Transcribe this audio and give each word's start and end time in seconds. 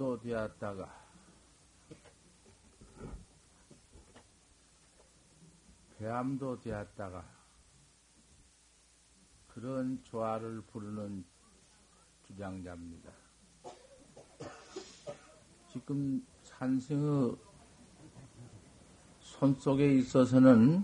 뱀도 0.00 0.18
되었다가 0.20 0.90
배암도 5.98 6.60
되었다가 6.60 7.22
그런 9.48 10.02
조화를 10.02 10.62
부르는 10.62 11.22
주장자입니다. 12.26 13.12
지금 15.70 16.26
산승의 16.44 17.36
손 19.20 19.54
속에 19.54 19.96
있어서는 19.96 20.82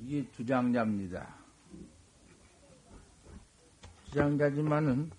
이게 0.00 0.30
주장자입니다. 0.32 1.34
주장자지만은 4.04 5.17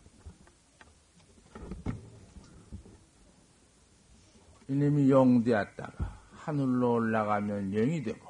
이놈이 4.70 5.10
영되었다가 5.10 6.20
하늘로 6.32 6.94
올라가면 6.94 7.72
영이 7.72 8.04
되고 8.04 8.30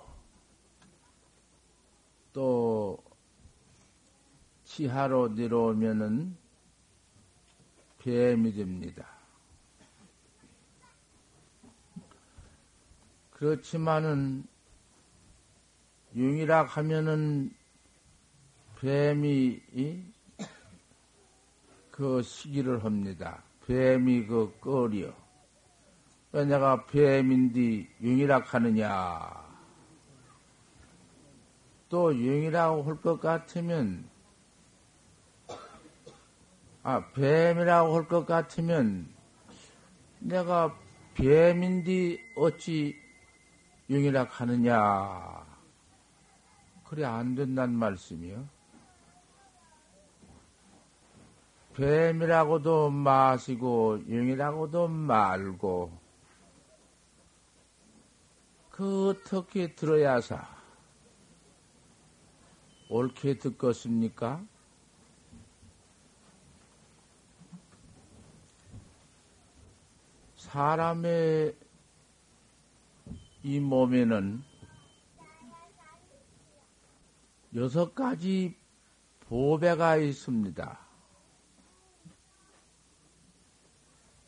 또 2.31 2.97
지하로 4.63 5.29
내려오면은 5.29 6.37
뱀이 7.99 8.53
됩니다. 8.53 9.05
그렇지만은 13.31 14.45
융이라 16.15 16.63
하면은 16.63 17.53
뱀이 18.79 19.61
그 21.91 22.21
시기를 22.21 22.85
합니다. 22.85 23.43
뱀이 23.67 24.25
그 24.25 24.57
껄이요. 24.61 25.28
왜 26.31 26.45
내가 26.45 26.85
뱀인디 26.85 27.89
융이라 28.01 28.41
하느냐? 28.45 29.49
또 31.89 32.15
융이라고 32.15 32.83
할 32.83 33.01
것 33.01 33.19
같으면 33.19 34.07
아 36.83 37.03
뱀이라고 37.13 37.95
할 37.95 38.07
것 38.07 38.25
같으면 38.27 39.09
내가 40.19 40.75
뱀인디 41.15 42.19
어찌 42.35 42.95
융이라 43.89 44.27
하느냐? 44.29 45.43
그래 46.85 47.05
안 47.05 47.33
된다는 47.33 47.73
말씀이요. 47.73 48.47
뱀이라고도 51.73 52.91
마시고 52.91 54.03
융이라고도 54.07 54.87
말고 54.89 55.98
그 58.79 59.09
어떻게 59.09 59.75
들어야사 59.75 60.41
옳게 62.87 63.37
듣겠습니까? 63.37 64.41
사람의 70.37 71.57
이 73.43 73.59
몸에는 73.59 74.41
여섯 77.55 77.93
가지 77.93 78.55
보배가 79.27 79.97
있습니다. 79.97 80.79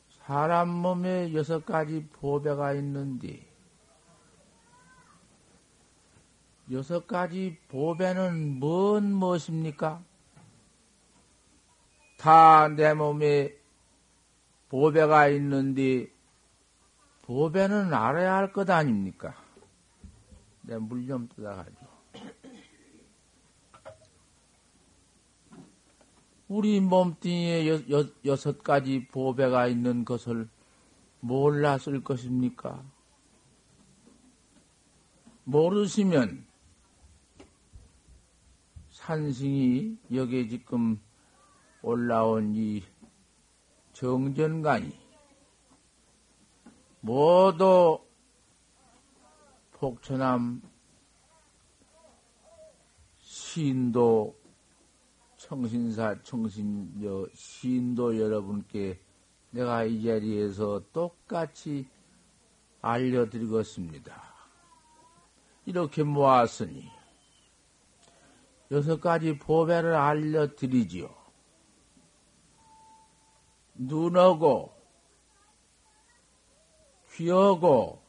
사람 0.10 0.68
몸에 0.68 1.34
여섯 1.34 1.66
가지 1.66 2.06
보배가 2.12 2.74
있는데, 2.74 3.51
여섯 6.72 7.06
가지 7.08 7.58
보배는 7.68 8.60
뭔 8.60 9.12
무엇입니까? 9.14 10.04
다 12.18 12.70
내 12.70 12.94
몸에 12.94 13.58
보배가 14.70 15.28
있는데, 15.30 16.08
보배는 17.24 17.94
알아야 17.94 18.36
할 18.36 18.54
것 18.54 18.70
아닙니까? 18.70 19.36
내 20.62 20.78
물 20.78 21.06
좀 21.08 21.28
뜯어가지고. 21.36 21.92
우리 26.48 26.80
몸뚱이에 26.80 27.68
여, 27.68 27.76
여, 27.90 28.06
여섯 28.26 28.62
가지 28.64 29.08
보배가 29.08 29.68
있는 29.68 30.06
것을 30.06 30.48
몰랐을 31.22 32.04
것입니까? 32.04 32.84
모르시면 35.46 36.46
산승이 39.02 39.98
여기에 40.14 40.48
지금 40.48 41.02
올라온 41.82 42.54
이 42.56 42.84
정전관이 43.94 44.96
모두 47.00 48.00
폭천함 49.72 50.62
신도 53.18 54.40
청신사 55.36 56.22
청신여 56.22 57.28
신도 57.34 58.20
여러분께 58.20 59.00
내가 59.50 59.84
이 59.84 60.04
자리에서 60.04 60.84
똑같이 60.94 61.90
알려드리겠습니다. 62.82 64.32
이렇게 65.66 66.04
모았으니 66.04 67.01
여섯 68.72 69.02
가지 69.02 69.38
보배를 69.38 69.94
알려드리지요. 69.94 71.14
눈하고 73.76 74.74
귀하고 77.12 78.02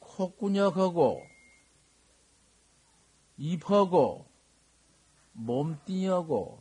콧구녕하고 0.00 1.22
입하고 3.36 4.26
몸뚱이하고 5.32 6.60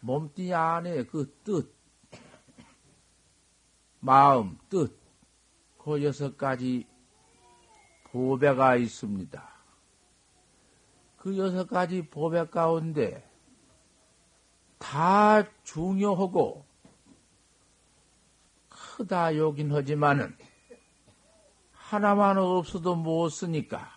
몸뚱이 0.00 0.52
안에 0.52 1.04
그 1.04 1.32
뜻, 1.44 1.72
마음, 4.00 4.58
뜻, 4.68 4.98
그 5.78 6.02
여섯 6.02 6.36
가지 6.36 6.84
보배가 8.10 8.74
있습니다. 8.74 9.57
그 11.18 11.36
여섯 11.36 11.66
가지 11.66 12.08
보배 12.08 12.46
가운데 12.46 13.28
다 14.78 15.42
중요하고 15.64 16.64
크다 18.68 19.36
요긴 19.36 19.72
하지만은 19.72 20.36
하나만 21.72 22.38
없어도 22.38 22.94
못 22.94 23.28
쓰니까 23.30 23.90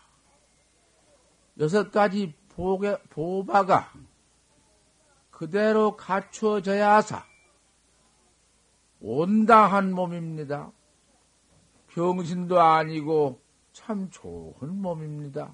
여섯 1.60 1.92
가지 1.92 2.34
보게, 2.50 2.98
보바가 3.10 3.94
그대로 5.30 5.96
갖추어져야 5.96 6.96
하사 6.96 7.24
온당한 9.00 9.94
몸입니다. 9.94 10.72
병신도 11.88 12.60
아니고 12.60 13.42
참 13.74 14.10
좋은 14.10 14.82
몸입니다. 14.82 15.52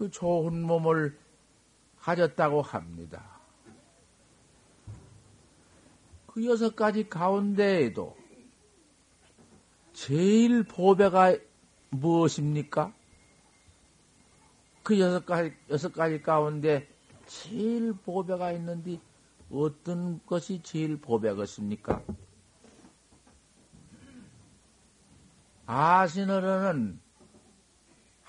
그 0.00 0.10
좋은 0.10 0.62
몸을 0.62 1.14
가졌다고 1.98 2.62
합니다. 2.62 3.38
그 6.26 6.46
여섯 6.46 6.74
가지 6.74 7.06
가운데에도 7.06 8.16
제일 9.92 10.62
보배가 10.62 11.36
무엇입니까? 11.90 12.94
그 14.82 14.98
여섯 14.98 15.26
가지, 15.26 15.52
여섯 15.68 15.92
가지 15.92 16.22
가운데 16.22 16.88
제일 17.26 17.92
보배가 17.92 18.52
있는데 18.52 18.98
어떤 19.52 20.24
것이 20.24 20.62
제일 20.62 20.98
보배겠습니까? 20.98 22.02
아시느라는 25.66 26.98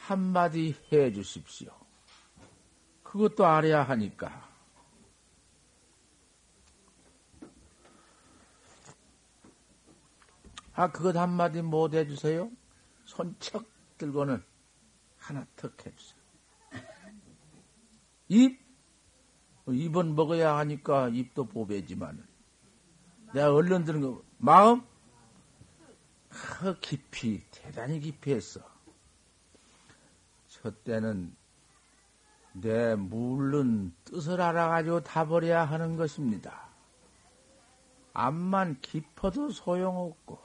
한마디 0.01 0.75
해 0.91 1.11
주십시오. 1.11 1.71
그것도 3.03 3.45
알아야 3.45 3.83
하니까. 3.83 4.49
아, 10.73 10.91
그것 10.91 11.15
한마디 11.15 11.61
못 11.61 11.93
해주세요? 11.93 12.49
손척 13.05 13.65
들고는 13.97 14.43
하나 15.17 15.45
턱 15.55 15.73
해주세요. 15.85 16.21
입? 18.29 18.59
입은 19.67 20.15
먹어야 20.15 20.57
하니까 20.57 21.09
입도 21.09 21.45
보배지만 21.45 22.25
내가 23.33 23.53
얼른 23.53 23.83
드는 23.83 24.01
거, 24.01 24.23
마음? 24.37 24.81
그 26.29 26.79
깊이, 26.79 27.43
대단히 27.51 27.99
깊이 27.99 28.33
했어. 28.33 28.70
저 30.61 30.71
때는 30.71 31.35
내 32.53 32.95
물른 32.95 33.93
뜻을 34.05 34.41
알아가지고 34.41 35.01
다 35.01 35.25
버려야 35.25 35.63
하는 35.65 35.95
것입니다. 35.95 36.69
암만 38.13 38.79
깊어도 38.81 39.49
소용없고, 39.51 40.37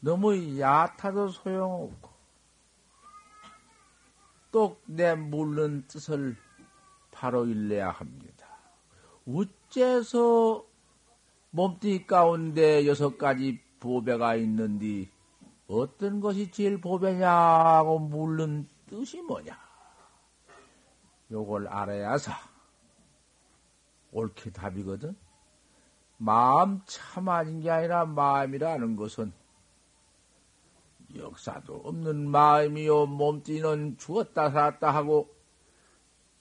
너무 0.00 0.58
얕아도 0.58 1.28
소용없고, 1.28 2.10
또 4.50 4.78
내 4.86 5.14
물른 5.14 5.86
뜻을 5.88 6.36
바로 7.10 7.44
일내야 7.44 7.90
합니다. 7.90 8.46
우째서 9.26 10.64
몸뚱이 11.50 12.06
가운데 12.06 12.86
여섯 12.86 13.18
가지 13.18 13.60
보배가 13.80 14.36
있는데 14.36 15.10
어떤 15.66 16.20
것이 16.20 16.50
제일 16.50 16.80
보배냐고 16.80 17.98
물는 17.98 18.68
뜻이 18.88 19.22
뭐냐? 19.22 19.58
요걸 21.30 21.68
알아야서 21.68 22.32
옳게 24.12 24.50
답이거든. 24.50 25.16
마음 26.16 26.80
참 26.86 27.28
아닌 27.28 27.60
게 27.60 27.70
아니라 27.70 28.04
마음이라는 28.04 28.96
것은 28.96 29.32
역사도 31.14 31.82
없는 31.84 32.28
마음이요 32.28 33.06
몸뚱이는 33.06 33.98
죽었다 33.98 34.50
살았다 34.50 34.90
하고 34.90 35.34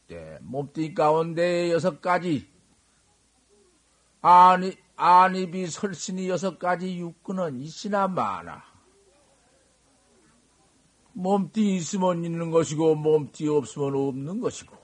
때 0.07 0.39
몸뚱이 0.41 0.93
가운데 0.93 1.71
여섯 1.71 2.01
가지 2.01 2.49
아니 4.21 4.75
안입이 4.95 5.67
설신이 5.67 6.27
여섯 6.27 6.57
가지 6.57 6.97
육근은 6.97 7.59
있으나 7.59 8.07
많아. 8.07 8.76
몸띠 11.17 11.77
있으면 11.77 12.23
있는 12.23 12.51
것이고 12.51 12.93
몸띠 12.93 13.47
없으면 13.47 13.95
없는 13.95 14.39
것이고 14.39 14.77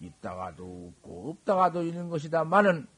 있다가도 0.00 0.92
없고 0.96 1.30
없다가도 1.30 1.84
있는 1.84 2.08
것이다마는 2.08 2.88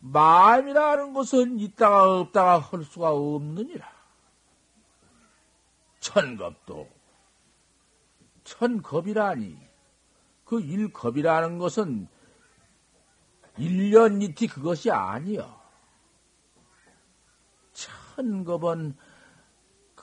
마음이라는 0.00 1.14
것은 1.14 1.58
있다가 1.58 2.20
없다가 2.20 2.58
할 2.58 2.84
수가 2.84 3.12
없느니라. 3.12 3.90
천겁도 6.00 6.86
천겁이라니 8.44 9.58
그 10.44 10.60
일겁이라는 10.60 11.58
것은 11.58 12.08
1년 13.56 14.22
이티 14.22 14.48
그것이 14.48 14.90
아니여. 14.90 15.58
천겁은 17.72 18.96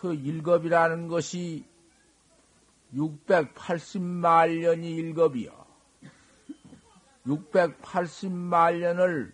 그 0.06 0.14
일겁이라는 0.14 1.08
것이 1.08 1.66
680만 2.94 4.60
년이 4.60 4.92
일겁이여. 4.92 5.66
680만 7.26 8.80
년을 8.82 9.34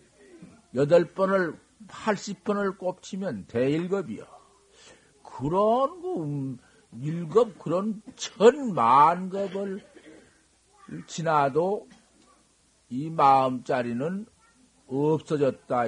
8번을 0.74 1.58
80번을 1.88 2.78
꼽치면 2.78 3.48
대일겁이여. 3.48 4.26
그런 5.22 6.00
그 6.00 6.56
일겁 7.02 7.58
그런 7.58 8.00
천만 8.16 9.28
겁을 9.28 9.84
지나도 11.06 11.86
이 12.88 13.10
마음자리는 13.10 14.24
없어졌다, 14.86 15.84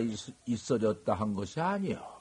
있어졌다 0.46 1.14
한 1.14 1.34
것이 1.34 1.58
아니요. 1.60 2.13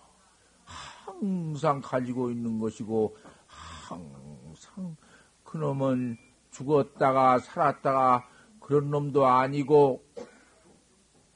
항상 1.20 1.82
가지고 1.82 2.32
있는 2.32 2.60
것이고, 2.60 3.16
항상 3.48 4.96
그놈은 5.44 6.18
죽었다가 6.52 7.40
살았다가 7.40 8.28
그런 8.60 8.90
놈도 8.90 9.26
아니고, 9.26 10.04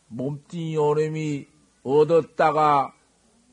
몸뚱이 0.08 0.78
오놈이 0.78 1.48
얻었다가 1.84 2.94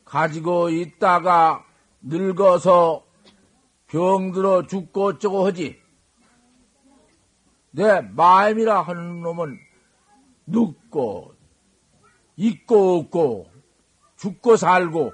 가지고 0.05 0.71
있다가 0.71 1.65
늙어서 2.03 3.05
병들어 3.87 4.67
죽고 4.67 5.05
어쩌고 5.05 5.47
하지. 5.47 5.81
내 7.71 8.01
마음이라 8.01 8.83
하는 8.83 9.21
놈은 9.23 9.59
늙고, 10.47 11.35
있고 12.37 12.99
없고, 12.99 13.51
죽고 14.17 14.57
살고, 14.57 15.13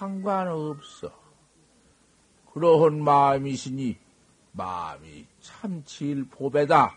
상관없어. 0.00 1.12
그러한 2.54 3.04
마음이시니, 3.04 3.98
마음이 4.52 5.26
참 5.42 5.82
제일 5.84 6.24
보배다. 6.24 6.96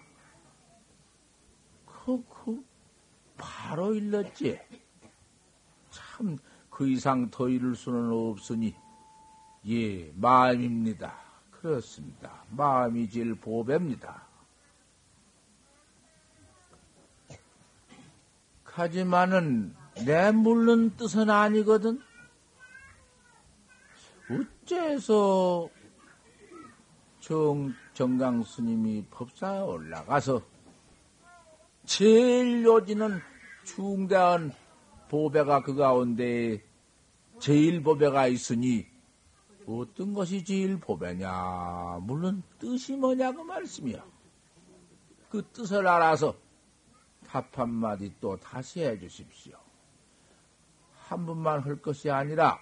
그, 1.86 2.24
그, 2.30 2.64
바로 3.38 3.94
일렀지. 3.94 4.58
참, 5.92 6.38
그 6.70 6.88
이상 6.88 7.30
더 7.30 7.50
이룰 7.50 7.76
수는 7.76 8.10
없으니, 8.10 8.74
예, 9.68 10.10
마음입니다. 10.16 11.14
그렇습니다. 11.52 12.46
마음이 12.52 13.10
제일 13.10 13.36
보배입니다. 13.36 14.26
하지만은 18.64 19.76
내 20.06 20.32
물른 20.32 20.96
뜻은 20.96 21.30
아니거든. 21.30 22.02
어째서 24.30 25.70
정, 27.20 27.74
정강 27.94 28.44
스님이 28.44 29.06
법사에 29.10 29.62
올라가서 29.62 30.42
제일 31.86 32.64
요지는 32.64 33.20
중대한 33.64 34.54
보배가 35.10 35.64
그 35.64 35.76
가운데 35.76 36.64
제일 37.40 37.84
보배가 37.84 38.28
있으니 38.28 38.86
어떤 39.66 40.14
것이 40.14 40.44
제일 40.44 40.80
보배냐? 40.80 42.00
물론 42.02 42.44
뜻이 42.60 42.96
뭐냐고 42.96 43.44
말씀이야. 43.44 44.04
그 45.30 45.46
뜻을 45.52 45.88
알아서 45.88 46.36
답 47.28 47.58
한마디 47.58 48.14
또 48.20 48.38
다시 48.38 48.82
해 48.82 48.98
주십시오. 49.00 49.58
한 51.08 51.26
분만 51.26 51.62
할 51.62 51.82
것이 51.82 52.10
아니라 52.10 52.60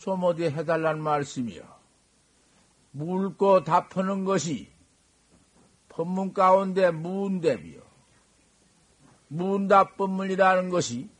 좀 0.00 0.24
어디 0.24 0.44
해달란 0.44 1.02
말씀이요. 1.02 1.62
묻고 2.92 3.64
답하는 3.64 4.24
것이 4.24 4.72
법문 5.90 6.32
가운데 6.32 6.90
문답이요. 6.90 7.82
문답 9.28 9.98
법문이라는 9.98 10.70
것이 10.70 11.10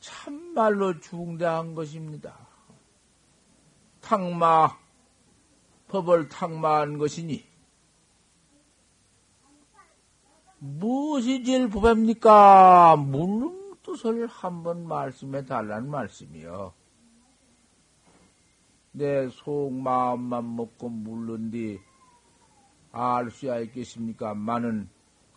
참말로 0.00 1.00
중대한 1.00 1.74
것입니다. 1.74 2.36
탕마, 4.02 4.76
법을 5.88 6.28
탕마한 6.28 6.98
것이니 6.98 7.42
무엇이 10.58 11.42
제일 11.42 11.68
부배입니까? 11.70 12.96
물론 12.96 13.76
뜻을 13.82 14.26
한번 14.26 14.86
말씀해 14.86 15.46
달라는 15.46 15.90
말씀이요. 15.90 16.77
내 18.98 19.28
속 19.30 19.72
마음만 19.72 20.56
먹고 20.56 20.88
물른디 20.88 21.80
알 22.92 23.30
수야 23.30 23.58
있겠습니까? 23.60 24.34
많은 24.34 24.88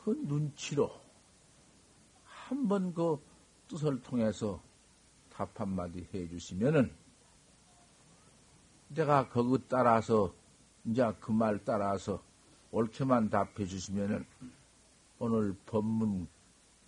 그 0.04 0.20
눈치로 0.26 0.90
한 2.26 2.68
번 2.68 2.94
그 2.94 3.18
뜻을 3.68 4.02
통해서 4.02 4.60
답 5.32 5.60
한마디 5.60 6.06
해 6.14 6.28
주시면은 6.28 6.92
내가 8.90 9.30
그거 9.30 9.58
따라서 9.70 10.34
이제 10.86 11.04
그 11.22 11.32
말 11.32 11.64
따라서 11.64 12.22
옳게만 12.72 13.30
답해 13.30 13.66
주시면은 13.66 14.26
오늘 15.20 15.56
법문, 15.66 16.28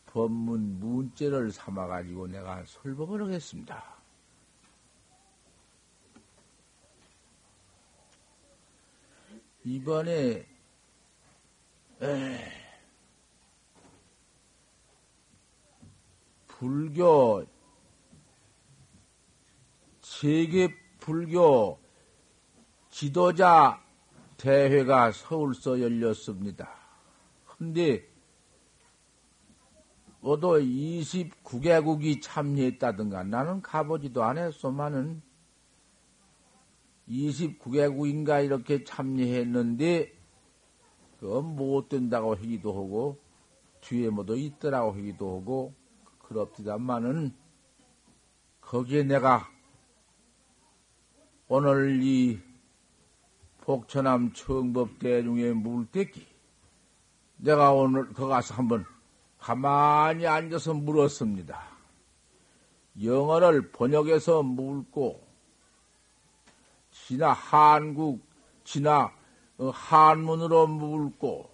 법문 0.07 0.79
문제를 0.79 1.51
삼아 1.51 1.87
가지고 1.87 2.27
내가 2.27 2.63
설법을 2.65 3.21
하겠습니다. 3.23 3.92
이번에, 9.65 10.45
에, 12.01 12.37
불교, 16.47 17.45
세계 20.01 20.73
불교 20.99 21.79
지도자 22.89 23.81
대회가 24.37 25.11
서울서 25.11 25.79
열렸습니다. 25.81 26.69
근데 27.45 28.07
모두 30.19 30.47
29개국이 30.59 32.21
참여했다든가 32.21 33.23
나는 33.23 33.61
가보지도 33.61 34.23
않았소만은 34.23 35.21
29개국인가 37.07 38.43
이렇게 38.43 38.83
참여했는데 38.83 40.13
그건 41.19 41.55
못 41.55 41.89
된다고 41.89 42.35
하기도 42.35 42.73
하고 42.73 43.19
뒤에 43.81 44.09
뭐도 44.09 44.35
있더라고 44.35 44.93
하기도 44.93 45.37
하고 45.37 45.73
그렇디다마는 46.19 47.33
거기에 48.61 49.03
내가 49.03 49.49
오늘 51.47 52.01
이 52.01 52.39
복천암 53.61 54.33
청법 54.33 54.99
대중의 54.99 55.53
물대기 55.53 56.25
내가 57.37 57.73
오늘 57.73 58.11
거 58.13 58.27
가서 58.27 58.55
한번 58.55 58.85
가만히 59.37 60.25
앉아서 60.25 60.73
물었습니다. 60.73 61.61
영어를 63.03 63.71
번역해서 63.71 64.41
묻고, 64.43 65.27
지나 66.93 67.33
한국, 67.33 68.23
지나 68.63 69.11
어, 69.57 69.69
한문으로 69.69 70.67
묻고, 70.67 71.49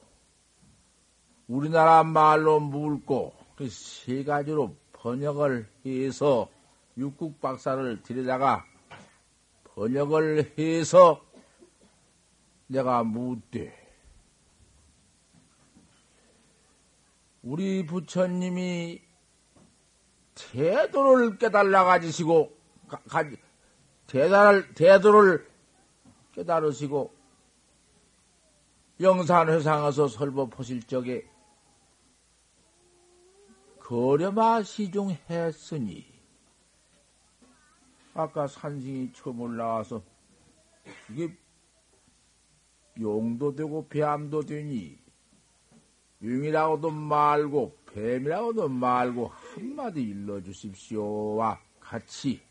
우리나라 1.48 2.04
말로 2.04 2.60
묻고, 2.60 3.34
그 3.56 3.68
세 3.70 4.24
가지로 4.24 4.76
번역을 4.94 5.70
해서 5.86 6.50
육국 6.98 7.40
박사를 7.42 8.02
들여다가 8.04 8.66
번역을 9.64 10.54
해서 10.58 11.24
내가 12.68 13.04
묻되, 13.04 13.76
우리 17.42 17.86
부처님이 17.86 19.02
태도를 20.36 21.38
깨달라 21.38 21.86
가지시고, 21.86 22.56
가, 22.88 23.24
대달, 24.10 24.74
대도를 24.74 25.48
깨달으시고, 26.32 27.14
영산회상에서 29.00 30.08
설법하실 30.08 30.84
적에, 30.84 31.30
거려마 33.80 34.64
시중했으니, 34.64 36.08
아까 38.16 38.48
산승이 38.48 39.14
처음 39.14 39.42
올라와서, 39.42 40.02
이게 41.12 41.38
용도 43.00 43.56
되고 43.56 43.88
배암도 43.88 44.42
되니, 44.42 44.98
융이라고도 46.24 46.90
말고 46.90 47.78
뱀이라고도 47.94 48.70
말고 48.70 49.28
한마디 49.28 50.02
일러주십시오와 50.02 51.62
같이 51.80 52.49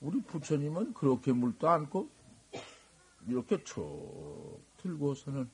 우리 0.00 0.20
부처님은 0.22 0.94
그렇게 0.94 1.32
물도 1.32 1.68
않고 1.68 2.08
이렇게 3.26 3.62
쭉 3.64 4.62
들고서는 4.78 5.50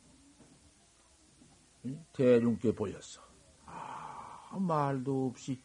대중께 2.12 2.74
보였어. 2.74 3.22
아, 3.66 4.56
말도 4.58 5.26
없이 5.26 5.60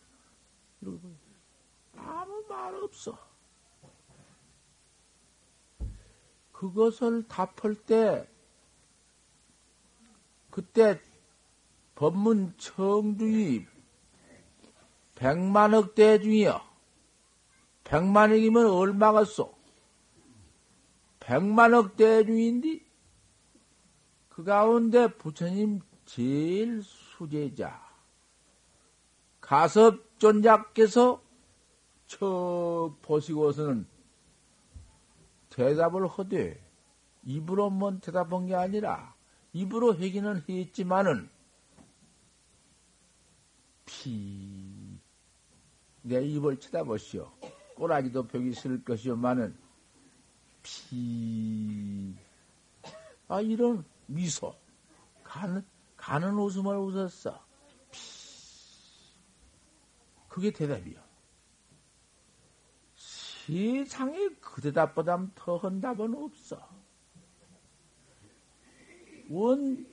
아무 1.95 2.43
말 2.47 2.75
없어. 2.75 3.17
그것을 6.51 7.27
답할 7.27 7.75
때 7.85 8.27
그때 10.49 10.99
법문 11.95 12.55
청중이 12.57 13.65
백만억 15.15 15.95
대중이요. 15.95 16.70
백만억이면 17.91 18.67
얼마겠소? 18.67 19.53
백만억 21.19 21.97
대중인데 21.97 22.79
그 24.29 24.45
가운데 24.45 25.07
부처님 25.07 25.81
제일 26.05 26.81
수제자 26.83 27.85
가섭존자께서 29.41 31.21
척 32.07 32.95
보시고서는 33.01 33.85
대답을 35.49 36.07
하되 36.07 36.63
입으로만 37.23 37.99
대답한 37.99 38.45
게 38.45 38.55
아니라 38.55 39.13
입으로 39.51 39.91
하기는 39.93 40.45
했지만은 40.47 41.29
피. 43.85 44.97
내 46.03 46.23
입을 46.23 46.57
쳐다보시오. 46.57 47.29
꼬라지도 47.81 48.27
벽이 48.27 48.53
쓸 48.53 48.83
것이오만은 48.83 49.57
피. 50.61 52.13
아 53.27 53.41
이런 53.41 53.83
미소. 54.05 54.55
가는 55.23 55.65
가는 55.97 56.31
웃음을 56.35 56.77
웃었어. 56.77 57.43
피. 57.89 57.97
그게 60.29 60.51
대답이요. 60.51 61.01
세상에 62.95 64.29
그 64.39 64.61
대답보다 64.61 65.27
더한 65.33 65.81
답은 65.81 66.13
없어. 66.13 66.69
원 69.27 69.91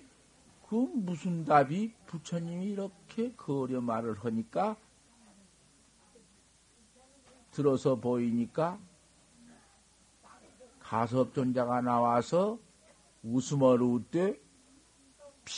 그 0.68 0.74
무슨 0.74 1.46
답이 1.46 1.94
부처님이 2.04 2.66
이렇게 2.72 3.32
거려 3.34 3.80
말을 3.80 4.22
하니까 4.22 4.76
들어서 7.58 7.96
보이니까 7.96 8.78
가섭존자가 10.78 11.80
나와서 11.80 12.56
웃음을 13.24 13.82
웃되 13.82 14.40
피. 15.44 15.54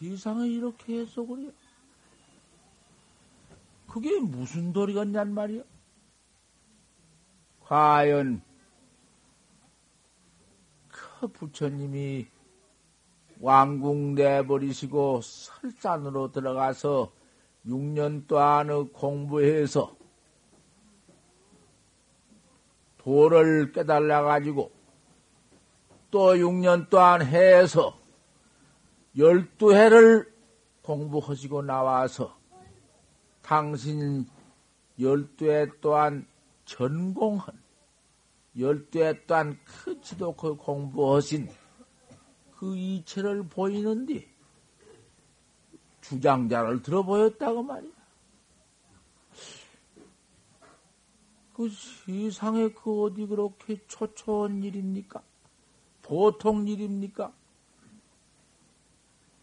세상에 0.00 0.48
이렇게 0.48 1.02
해서 1.02 1.24
그래. 1.24 1.52
그게 3.86 4.18
무슨 4.18 4.72
도리겠냔 4.72 5.32
말이야. 5.32 5.62
과연 7.60 8.42
부처님이 11.32 12.26
왕궁 13.40 14.16
내버리시고 14.16 15.20
설산으로 15.22 16.32
들어가서 16.32 17.12
6년 17.66 18.26
동안 18.26 18.88
공부해서 18.92 19.96
도를 22.98 23.72
깨달아 23.72 24.22
가지고 24.22 24.70
또 26.10 26.34
6년 26.34 26.88
동안 26.88 27.22
해서 27.22 27.98
12해를 29.16 30.30
공부하시고 30.82 31.62
나와서 31.62 32.36
당신 33.42 34.26
12해 34.98 35.80
동안 35.80 36.26
전공한 36.64 37.64
열두에 38.58 39.24
또한 39.26 39.58
큰 39.64 40.00
지독 40.00 40.36
공부하신 40.36 41.48
그 42.56 42.76
이체를 42.76 43.48
보이는데 43.48 44.33
주장자를 46.04 46.82
들어보였다고 46.82 47.62
말이야. 47.62 47.92
그 51.54 51.68
세상에 51.68 52.68
그 52.70 53.04
어디 53.04 53.26
그렇게 53.26 53.78
초초한 53.86 54.62
일입니까? 54.62 55.22
보통 56.02 56.66
일입니까? 56.66 57.32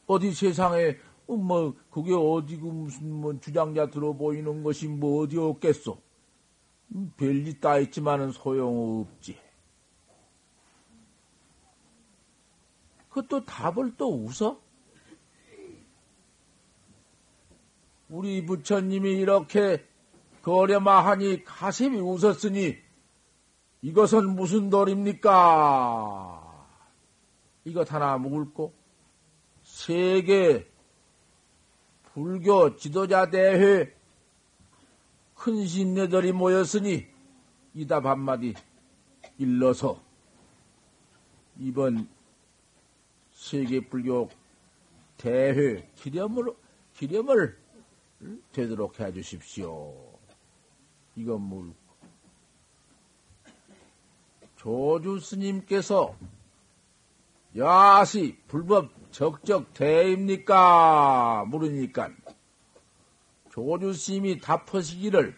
어디 0.07 0.33
세상에 0.33 0.97
뭐 1.25 1.73
그게 1.89 2.13
어디 2.13 2.57
그 2.57 2.65
무슨 2.65 3.11
뭐 3.11 3.39
주장자 3.39 3.89
들어보이는 3.89 4.63
것이 4.63 4.87
뭐 4.87 5.23
어디 5.23 5.37
없겠소? 5.37 5.97
별일 7.15 7.59
다 7.61 7.77
있지만은 7.77 8.33
소용없지. 8.33 9.37
그것도 13.09 13.45
답을 13.45 13.95
또 13.95 14.25
웃어? 14.25 14.59
우리 18.11 18.45
부처님이 18.45 19.11
이렇게 19.11 19.85
거려마하니 20.41 21.45
가슴이 21.45 21.97
웃었으니 21.97 22.75
이것은 23.81 24.35
무슨 24.35 24.69
돌입니까? 24.69 26.67
이것 27.63 27.89
하나 27.91 28.17
묵을고 28.17 28.73
세계 29.63 30.67
불교 32.11 32.75
지도자 32.75 33.29
대회 33.29 33.95
큰 35.33 35.65
신녀들이 35.65 36.33
모였으니 36.33 37.07
이 37.73 37.87
답 37.87 38.05
한마디 38.05 38.53
일러서 39.37 40.01
이번 41.59 42.09
세계 43.31 43.79
불교 43.79 44.29
대회 45.15 45.89
기념을 45.95 46.53
기념을 46.97 47.60
되도록 48.51 48.99
해 48.99 49.11
주십시오. 49.11 49.93
이건 51.15 51.41
물 51.41 51.73
조주 54.55 55.19
스님께서 55.19 56.15
야시 57.57 58.37
불법 58.47 58.91
적적 59.11 59.73
대입니까? 59.73 61.45
물으니까 61.47 62.11
조주 63.51 63.93
스님이 63.93 64.39
답하시기를 64.39 65.35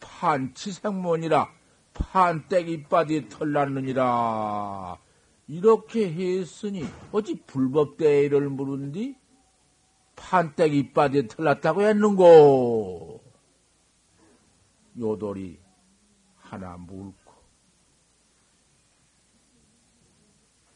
판치생문이라 0.00 1.50
판때기빠디 1.94 3.28
털났느니라 3.28 4.98
이렇게 5.48 6.12
했으니 6.12 6.84
어찌 7.10 7.42
불법 7.46 7.96
대의를 7.96 8.48
물은디 8.50 9.16
판때기빠디 10.16 11.28
털났다고 11.28 11.82
했는고. 11.82 13.22
요돌이 14.98 15.58
하나 16.36 16.76
물고. 16.76 17.14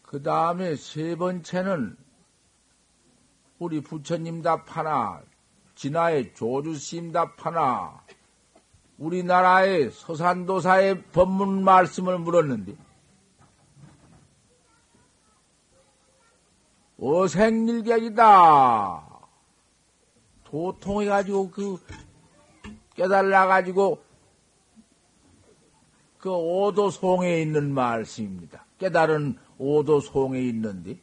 그 0.02 0.22
다음에 0.22 0.74
세 0.76 1.16
번째는 1.16 1.96
우리 3.58 3.80
부처님 3.80 4.42
답하나 4.42 5.22
진화의 5.74 6.34
조주심 6.34 7.12
답하나 7.12 8.02
우리나라의 8.98 9.90
서산도사의 9.90 11.04
법문 11.12 11.62
말씀을 11.62 12.18
물었는데. 12.18 12.74
어생일객이다. 17.00 18.26
도통해가지고 20.48 21.50
그 21.50 21.78
깨달아가지고 22.94 24.02
그 26.18 26.30
오도송에 26.30 27.42
있는 27.42 27.72
말씀입니다. 27.72 28.64
깨달은 28.78 29.38
오도송에 29.58 30.40
있는데 30.48 31.00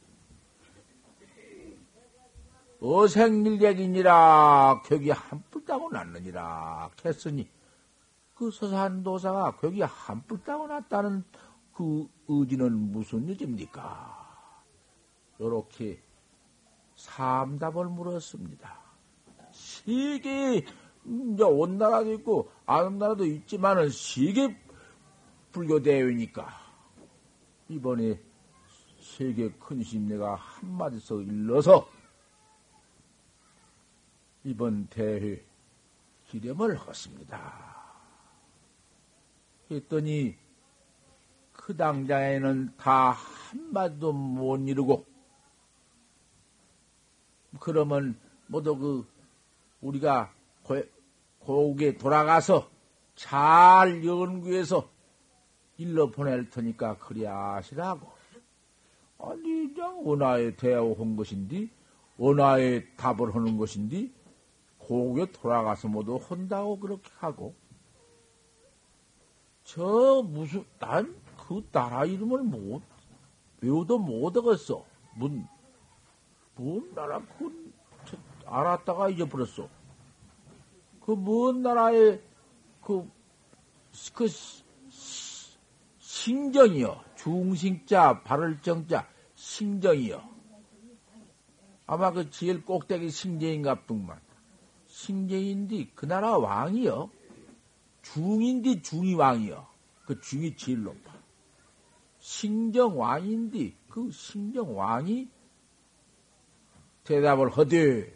어생일객이니라 2.82 4.82
격이 4.86 5.12
한뿔 5.12 5.66
따고 5.66 5.90
났느니라 5.90 6.92
했으니 7.06 7.50
그 8.34 8.52
서산도사가 8.52 9.58
격이 9.58 9.82
한뿔 9.82 10.44
따고 10.44 10.68
났다는 10.68 11.24
그 11.74 12.08
의지는 12.28 12.92
무슨 12.92 13.30
의지입니까? 13.30 14.26
요렇게 15.40 16.02
삼답을 16.96 17.86
물었습니다. 17.86 18.85
이제 19.86 20.64
온 21.44 21.78
나라도 21.78 22.14
있고 22.14 22.52
아는 22.66 22.98
나라도 22.98 23.26
있지만은 23.26 23.90
세계 23.90 24.58
불교 25.52 25.82
대회니까 25.82 26.50
이번에 27.70 28.20
세계 29.00 29.50
큰 29.52 29.82
심 29.84 30.08
내가 30.08 30.36
한마디서 30.36 31.22
일러서 31.22 31.88
이번 34.44 34.88
대회 34.88 35.44
기념을 36.28 36.80
했습니다. 36.88 37.76
했더니 39.72 40.36
그 41.54 41.76
당장에는 41.76 42.76
다 42.78 43.12
한마디도 43.12 44.12
못 44.12 44.58
이루고 44.58 45.06
그러면 47.60 48.20
모두 48.48 48.78
그 48.78 49.08
우리가 49.82 50.34
고국에 51.40 51.98
돌아가서 51.98 52.70
잘 53.16 54.04
연구해서 54.06 54.90
일러 55.78 56.10
보낼 56.10 56.50
테니까 56.50 56.98
그리 56.98 57.26
하시라고. 57.26 58.12
아니, 59.20 59.74
그냥 59.74 60.06
원화에 60.06 60.56
대화한 60.56 61.16
것인데, 61.16 61.70
원화에 62.18 62.86
답을 62.96 63.34
하는 63.34 63.58
것인데, 63.58 64.10
고국에 64.78 65.32
돌아가서 65.32 65.88
모두 65.88 66.20
한다고 66.22 66.80
그렇게 66.80 67.10
하고, 67.20 67.56
저 69.64 70.22
무슨, 70.24 70.64
난 70.80 71.26
그 71.48 71.64
나라 71.72 72.06
이름을 72.06 72.44
못, 72.44 72.82
외우도 73.62 74.00
못 74.00 74.36
얻었어. 74.36 74.84
문, 75.16 75.48
뭔 76.56 76.94
나라, 76.94 77.22
그, 77.38 77.65
알았다가 78.46 79.10
잊어버렸어. 79.10 79.70
그 81.02 81.16
먼 81.16 81.62
나라의 81.62 82.22
그, 82.82 83.10
그, 84.14 84.28
신정이요. 86.00 87.04
중심자, 87.16 88.24
발을 88.24 88.62
정자, 88.62 89.08
신정이요. 89.36 90.36
아마 91.88 92.12
그 92.12 92.30
제일 92.32 92.64
꼭대기 92.66 93.10
신정인갑더만. 93.10 94.20
신정인디 94.88 95.92
그 95.94 96.06
나라 96.06 96.38
왕이요. 96.38 97.10
중인디 98.02 98.82
중이 98.82 99.14
왕이요. 99.14 99.68
그 100.06 100.20
중이 100.22 100.56
제일 100.56 100.84
높아. 100.84 101.14
신정 102.20 103.00
왕인디 103.00 103.76
그 103.90 104.10
신정 104.12 104.78
왕이 104.78 105.30
대답을 107.04 107.50
허되 107.50 108.15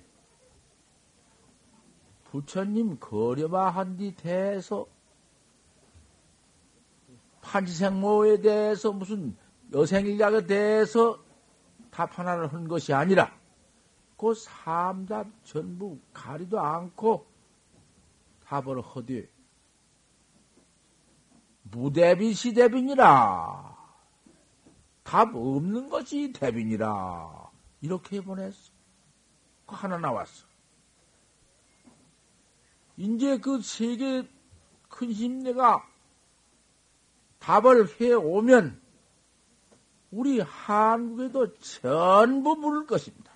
부처님 2.31 2.99
거려마 2.99 3.69
한뒤 3.69 4.15
대해서 4.15 4.85
판지생모에 7.41 8.41
대해서 8.41 8.91
무슨 8.91 9.35
여생일약에 9.73 10.45
대해서 10.45 11.23
답 11.89 12.17
하나를 12.17 12.53
한 12.53 12.67
것이 12.67 12.93
아니라 12.93 13.35
그 14.17 14.33
삼답 14.33 15.27
전부 15.43 15.97
가리도 16.13 16.59
않고 16.59 17.25
답을 18.45 18.81
허되 18.81 19.29
무대비 21.63 22.33
시대빈이라 22.33 23.77
답 25.03 25.35
없는 25.35 25.89
것이 25.89 26.31
대빈이라 26.33 27.49
이렇게 27.81 28.21
보냈어. 28.21 28.71
그 29.65 29.75
하나 29.75 29.97
나왔어. 29.97 30.48
이제 32.99 33.37
그 33.37 33.61
세계 33.61 34.27
큰 34.89 35.13
심내가 35.13 35.87
답을 37.39 37.87
해 38.01 38.11
오면 38.11 38.81
우리 40.11 40.41
한국에도 40.41 41.57
전부 41.59 42.57
물을 42.57 42.85
것입니다. 42.85 43.31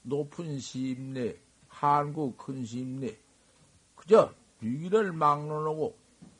높은 0.00 0.58
심내, 0.58 1.36
한국 1.68 2.38
큰 2.38 2.64
심내, 2.64 3.14
그저 3.94 4.32
위기를 4.62 5.12
막론하고 5.12 5.94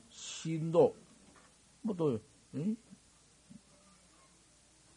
신도, 0.08 0.96
뭐또 1.82 2.18
응? 2.54 2.76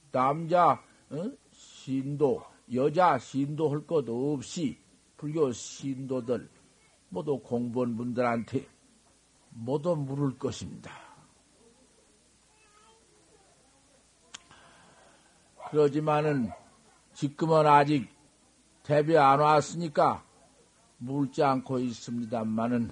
남자 0.10 0.82
응? 1.12 1.38
신도, 1.52 2.46
여자 2.74 3.20
신도 3.20 3.70
할 3.70 3.86
것 3.86 4.08
없이 4.08 4.78
불교 5.18 5.52
신도들 5.52 6.50
모두 7.10 7.40
공부한 7.40 7.96
분들한테 7.96 8.68
모두 9.50 9.96
물을 9.96 10.38
것입니다. 10.38 10.92
그러지만은 15.70 16.50
지금은 17.14 17.66
아직 17.66 18.10
대비 18.84 19.18
안 19.18 19.40
왔으니까 19.40 20.24
물지 20.98 21.44
않고 21.44 21.80
있습니다만은 21.80 22.92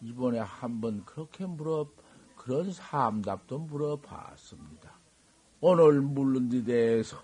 이번에 0.00 0.40
한번 0.40 1.04
그렇게 1.04 1.46
물어 1.46 1.88
그런 2.36 2.72
삼답도 2.72 3.58
물어봤습니다. 3.60 4.92
오늘 5.60 6.00
물른 6.00 6.48
데 6.48 6.64
대해서 6.64 7.16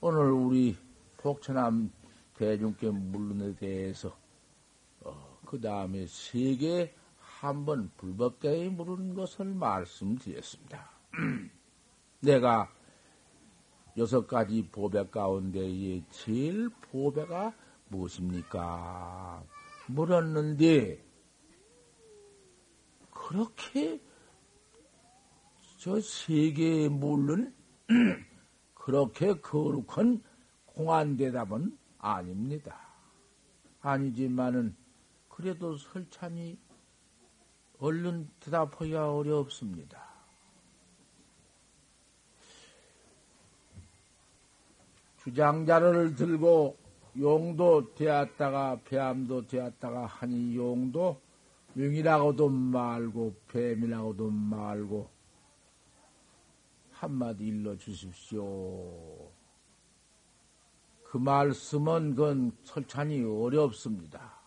오늘 0.00 0.30
우리 0.30 0.76
복천함 1.18 1.90
대중께 2.34 2.90
물른 2.90 3.38
데 3.38 3.54
대해서 3.54 4.08
어, 4.08 4.21
그 5.52 5.60
다음에 5.60 6.06
세계 6.06 6.94
한번 7.18 7.90
불법대에 7.98 8.70
물은 8.70 9.12
것을 9.12 9.44
말씀드렸습니다. 9.52 10.90
내가 12.20 12.72
여섯 13.98 14.26
가지 14.26 14.66
보배 14.66 15.10
가운데에 15.10 16.04
제일 16.10 16.70
보배가 16.70 17.54
무엇입니까? 17.90 19.44
물었는데, 19.88 21.04
그렇게 23.10 24.00
저 25.76 26.00
세계에 26.00 26.88
물른 26.88 27.54
그렇게 28.72 29.38
거룩한 29.38 30.22
공안 30.64 31.18
대답은 31.18 31.76
아닙니다. 31.98 32.80
아니지만은 33.82 34.80
그래도 35.42 35.76
설찬이 35.76 36.56
얼른 37.80 38.30
대답하기가 38.38 39.12
어렵습니다. 39.12 40.00
주장자를 45.24 46.14
들고 46.14 46.78
용도 47.18 47.92
되었다가 47.96 48.82
배암도 48.84 49.48
되었다가 49.48 50.06
하니 50.06 50.54
용도 50.54 51.20
명이라고도 51.74 52.48
말고 52.48 53.34
뱀이라고도 53.48 54.30
말고 54.30 55.10
한마디 56.92 57.46
일러 57.48 57.76
주십시오. 57.76 59.28
그 61.02 61.16
말씀은 61.16 62.14
그건 62.14 62.56
설찬이 62.62 63.24
어렵습니다. 63.24 64.41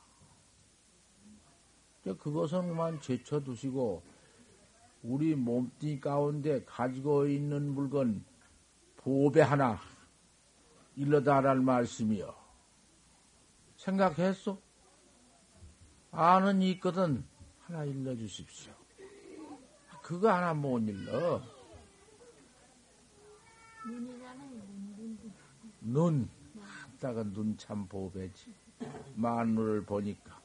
그것은 2.14 2.68
그만 2.70 3.02
제쳐두시고 3.02 4.04
우리 5.04 5.36
몸뚱이 5.36 6.00
가운데 6.00 6.64
가지고 6.64 7.28
있는 7.28 7.74
물건 7.74 8.24
보배 8.98 9.42
하나 9.42 9.80
일러다랄 10.96 11.60
말씀이요. 11.60 12.34
생각했어? 13.78 14.58
아는 16.12 16.62
있거든 16.62 17.26
하나 17.62 17.84
일러주십시오. 17.84 18.74
그거 20.02 20.32
하나 20.32 20.54
못 20.54 20.80
일러. 20.80 21.42
눈. 25.82 26.30
딱은 27.00 27.34
눈 27.34 27.58
참 27.58 27.88
보배지. 27.88 28.54
만물을 29.16 29.86
보니까. 29.86 30.45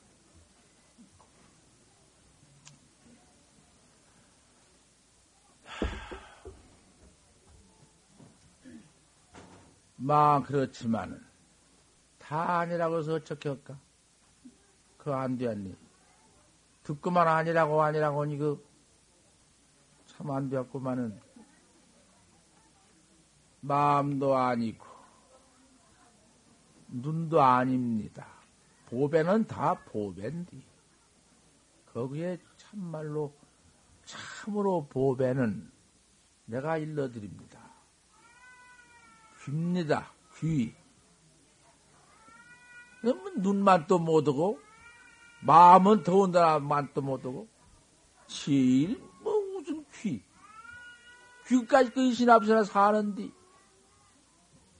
마 10.02 10.42
그렇지만은 10.42 11.22
다 12.18 12.60
아니라고 12.60 13.00
해서 13.00 13.14
어떻게 13.14 13.50
할까? 13.50 13.78
그거 14.96 15.14
안 15.14 15.36
되었니? 15.36 15.76
듣고만 16.84 17.28
아니라고 17.28 17.82
아니라고 17.82 18.22
하니 18.22 18.38
그참 18.38 20.30
안 20.30 20.48
되었구만은 20.48 21.20
마음도 23.60 24.36
아니고 24.36 24.86
눈도 26.88 27.42
아닙니다. 27.42 28.26
보배는 28.86 29.46
다 29.46 29.74
보배인데 29.84 30.62
거기에 31.92 32.38
참말로 32.56 33.34
참으로 34.06 34.86
보배는 34.88 35.70
내가 36.46 36.78
일러드립니다. 36.78 37.59
귀입니다. 39.44 40.12
귀. 40.38 40.74
눈만 43.36 43.86
또 43.86 43.98
못오고 43.98 44.60
마음은 45.40 46.02
더군다나 46.02 46.58
만도 46.58 47.00
못오고 47.00 47.48
제일 48.26 49.00
뭐 49.20 49.40
무슨 49.52 49.84
귀. 49.94 50.22
귀까지 51.46 51.90
그 51.90 52.12
신압시나 52.12 52.62
사는디 52.64 53.32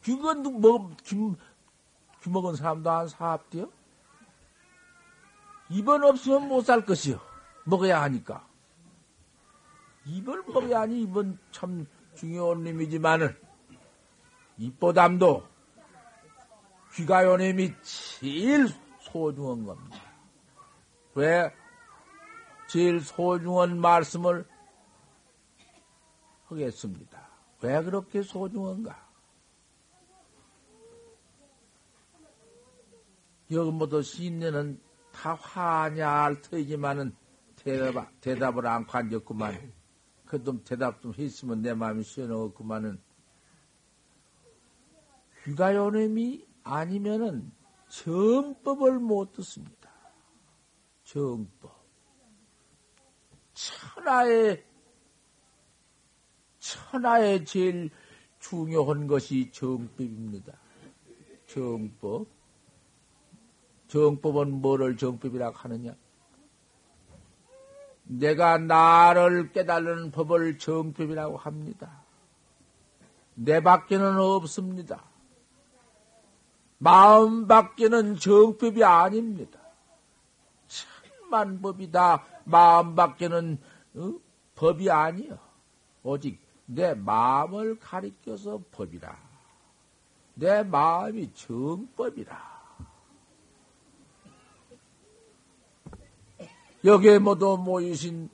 누 0.02 0.50
뭐, 0.50 0.90
귀, 1.04 1.16
귀 2.22 2.30
먹은 2.30 2.54
사람도 2.56 2.90
안 2.90 3.08
사합디요? 3.08 3.70
입은 5.70 6.04
없으면 6.04 6.48
못 6.48 6.64
살 6.64 6.84
것이요. 6.84 7.20
먹어야 7.64 8.02
하니까. 8.02 8.46
입을 10.06 10.42
먹어야 10.44 10.80
하니 10.80 11.02
입은 11.02 11.38
참 11.50 11.86
중요한 12.14 12.64
놈이지만은 12.64 13.36
입보담도 14.60 15.42
귀가요님이 16.92 17.72
제일 17.82 18.68
소중한 19.00 19.64
겁니다. 19.64 19.98
왜 21.14 21.52
제일 22.68 23.00
소중한 23.00 23.80
말씀을 23.80 24.46
하겠습니다. 26.44 27.28
왜 27.62 27.82
그렇게 27.82 28.22
소중한가? 28.22 29.08
모두 33.72 34.02
시인네는 34.02 34.80
다 35.10 35.34
화냐할 35.34 36.40
터이지만은 36.42 37.16
대답, 37.56 38.20
대답을 38.20 38.66
않고 38.66 38.96
앉았구만. 38.96 39.72
그좀 40.26 40.62
대답 40.64 41.00
좀 41.02 41.12
했으면 41.14 41.62
내 41.62 41.74
마음이 41.74 42.04
시원하겠구만은 42.04 43.00
귀가요님이 45.44 46.46
아니면은 46.62 47.52
정법을 47.88 48.98
못 48.98 49.32
듣습니다. 49.32 49.90
정법. 51.04 51.80
천하의, 53.52 54.64
천하의 56.58 57.44
제일 57.44 57.90
중요한 58.38 59.06
것이 59.06 59.50
정법입니다. 59.52 60.52
정법. 61.46 62.26
정법은 63.88 64.60
뭐를 64.60 64.96
정법이라고 64.96 65.56
하느냐? 65.56 65.96
내가 68.04 68.58
나를 68.58 69.52
깨달는 69.52 70.10
법을 70.10 70.58
정법이라고 70.58 71.36
합니다. 71.36 72.04
내 73.34 73.60
밖에는 73.60 74.16
없습니다. 74.18 75.09
마음 76.82 77.46
밖에는 77.46 78.16
정법이 78.16 78.82
아닙니다. 78.82 79.60
천만 80.66 81.60
법이다. 81.60 82.24
마음 82.44 82.94
밖에는 82.94 83.58
어? 83.96 84.14
법이 84.54 84.90
아니요. 84.90 85.38
오직 86.02 86.40
내 86.64 86.94
마음을 86.94 87.78
가리켜서 87.78 88.62
법이라. 88.72 89.14
내 90.34 90.62
마음이 90.62 91.34
정법이라. 91.34 92.50
여기에 96.86 97.18
모두 97.18 97.58
모이신 97.58 98.30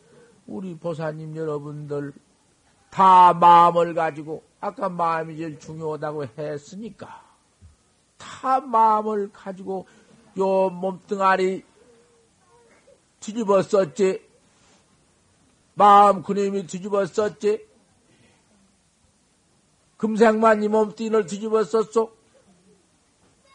우리 0.47 0.77
보사님 0.79 1.35
여러분들 1.35 2.13
다 2.91 3.35
마음을 3.35 3.93
가지고 3.93 4.45
아까 4.61 4.89
마음이 4.89 5.37
제일 5.37 5.59
중요하다고 5.59 6.27
했으니까 6.39 7.26
다 8.19 8.61
마음을 8.61 9.31
가지고 9.33 9.87
요 10.39 10.71
몸뚱아리 10.71 11.65
뒤집어 13.21 13.63
썼지. 13.63 14.25
마음 15.75 16.23
그림이 16.23 16.67
뒤집어 16.67 17.05
썼지. 17.07 17.67
금생만 19.97 20.63
이 20.63 20.69
몸뚱이를 20.69 21.27
뒤집어 21.27 21.65
썼소. 21.65 22.15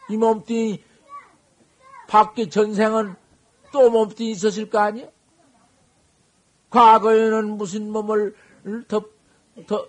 이 0.09 0.17
몸뚱이 0.17 0.83
밖에 2.07 2.49
전생은 2.49 3.15
또 3.71 3.89
몸뚱이 3.89 4.31
있었을 4.31 4.69
거 4.69 4.79
아니야? 4.79 5.07
과거에는 6.69 7.57
무슨 7.57 7.91
몸을 7.91 8.35
더, 8.87 9.03
더, 9.67 9.87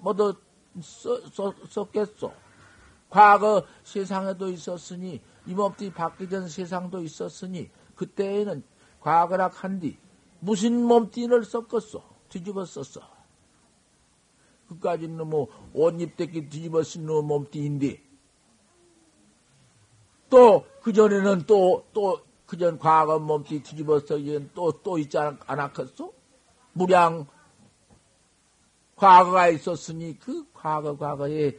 뭐더 0.00 0.34
썼겠소? 1.68 2.41
과거 3.12 3.66
세상에도 3.84 4.48
있었으니 4.48 5.20
이몸뚱이 5.46 5.92
받기 5.92 6.30
전 6.30 6.48
세상도 6.48 7.02
있었으니 7.02 7.68
그때에는 7.94 8.62
과거라 9.00 9.50
한디 9.52 9.98
무슨 10.40 10.82
몸뚱이를 10.82 11.44
섞었어 11.44 12.02
뒤집어 12.30 12.64
썼어 12.64 13.06
그까지는 14.68 15.28
뭐 15.28 15.48
옷입 15.74 16.16
떼기 16.16 16.48
뒤집어 16.48 16.82
쓴 16.82 17.04
몸뚱이인데 17.04 18.02
또 20.30 20.64
그전에는 20.80 21.46
또 21.46 21.84
또 21.92 22.22
그전 22.46 22.78
과거 22.78 23.18
몸뚱이 23.18 23.62
뒤집어 23.62 24.00
써 24.00 24.16
이젠 24.16 24.50
또또 24.54 24.96
있지 24.96 25.18
않았겠어 25.18 26.10
무량 26.72 27.26
과거가 28.96 29.48
있었으니 29.48 30.18
그 30.18 30.46
과거 30.54 30.96
과거에 30.96 31.58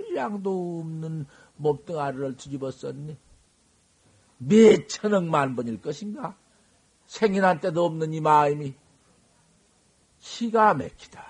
한량도 0.00 0.80
없는 0.80 1.26
몸뚱아리를 1.56 2.36
뒤집어 2.36 2.70
썼네. 2.70 3.16
몇 4.38 4.88
천억만 4.88 5.54
번일 5.54 5.80
것인가? 5.80 6.36
생인한 7.06 7.60
때도 7.60 7.84
없는 7.84 8.14
이 8.14 8.20
마음이 8.20 8.74
기가 10.18 10.74
막히다. 10.74 11.26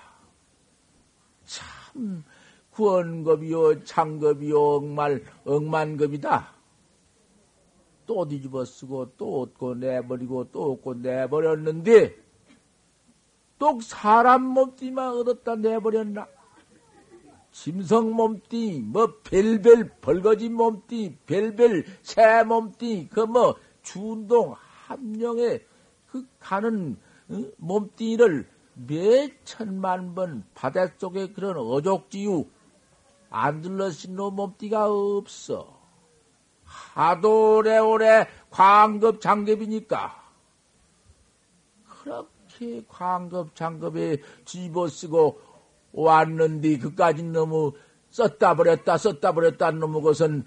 참, 1.45 2.23
구원급이요, 2.71 3.83
창급이요, 3.83 4.57
억말, 4.57 5.23
억만급이다. 5.45 6.53
또 8.05 8.27
뒤집어 8.27 8.63
쓰고, 8.63 9.13
또 9.17 9.41
얻고 9.41 9.75
내버리고, 9.75 10.51
또 10.51 10.73
얻고 10.73 10.95
내버렸는데, 10.95 12.15
또 13.57 13.79
사람 13.81 14.43
몸띠만 14.43 15.09
얻었다 15.09 15.55
내버렸나? 15.55 16.27
짐승 17.51 18.11
몸띠, 18.13 18.81
뭐, 18.85 19.19
별별 19.23 19.89
벌거진 20.01 20.53
몸띠, 20.53 21.17
별별 21.25 21.85
새 22.01 22.43
몸띠, 22.43 23.09
그 23.11 23.21
뭐, 23.21 23.55
준동, 23.83 24.55
함령에 24.87 25.59
그 26.07 26.25
가는 26.39 26.97
어? 27.29 27.43
몸띠를 27.57 28.47
몇 28.73 29.31
천만 29.43 30.15
번 30.15 30.43
바닷속에 30.53 31.31
그런 31.33 31.57
어족지유 31.57 32.45
안 33.29 33.61
들러신 33.61 34.15
놈 34.15 34.35
몸띠가 34.35 34.91
없어. 34.91 35.79
하도 36.65 37.57
오래오래 37.57 38.27
광급 38.49 39.21
장급이니까. 39.21 40.21
그렇게 41.85 42.83
광급 42.87 43.55
장급에 43.55 44.17
집어쓰고 44.45 45.39
왔는데 45.93 46.77
그까지 46.77 47.23
너무 47.23 47.73
썼다 48.09 48.55
버렸다 48.55 48.97
썼다 48.97 49.31
버렸다 49.33 49.71
놈의 49.71 50.01
것은 50.01 50.45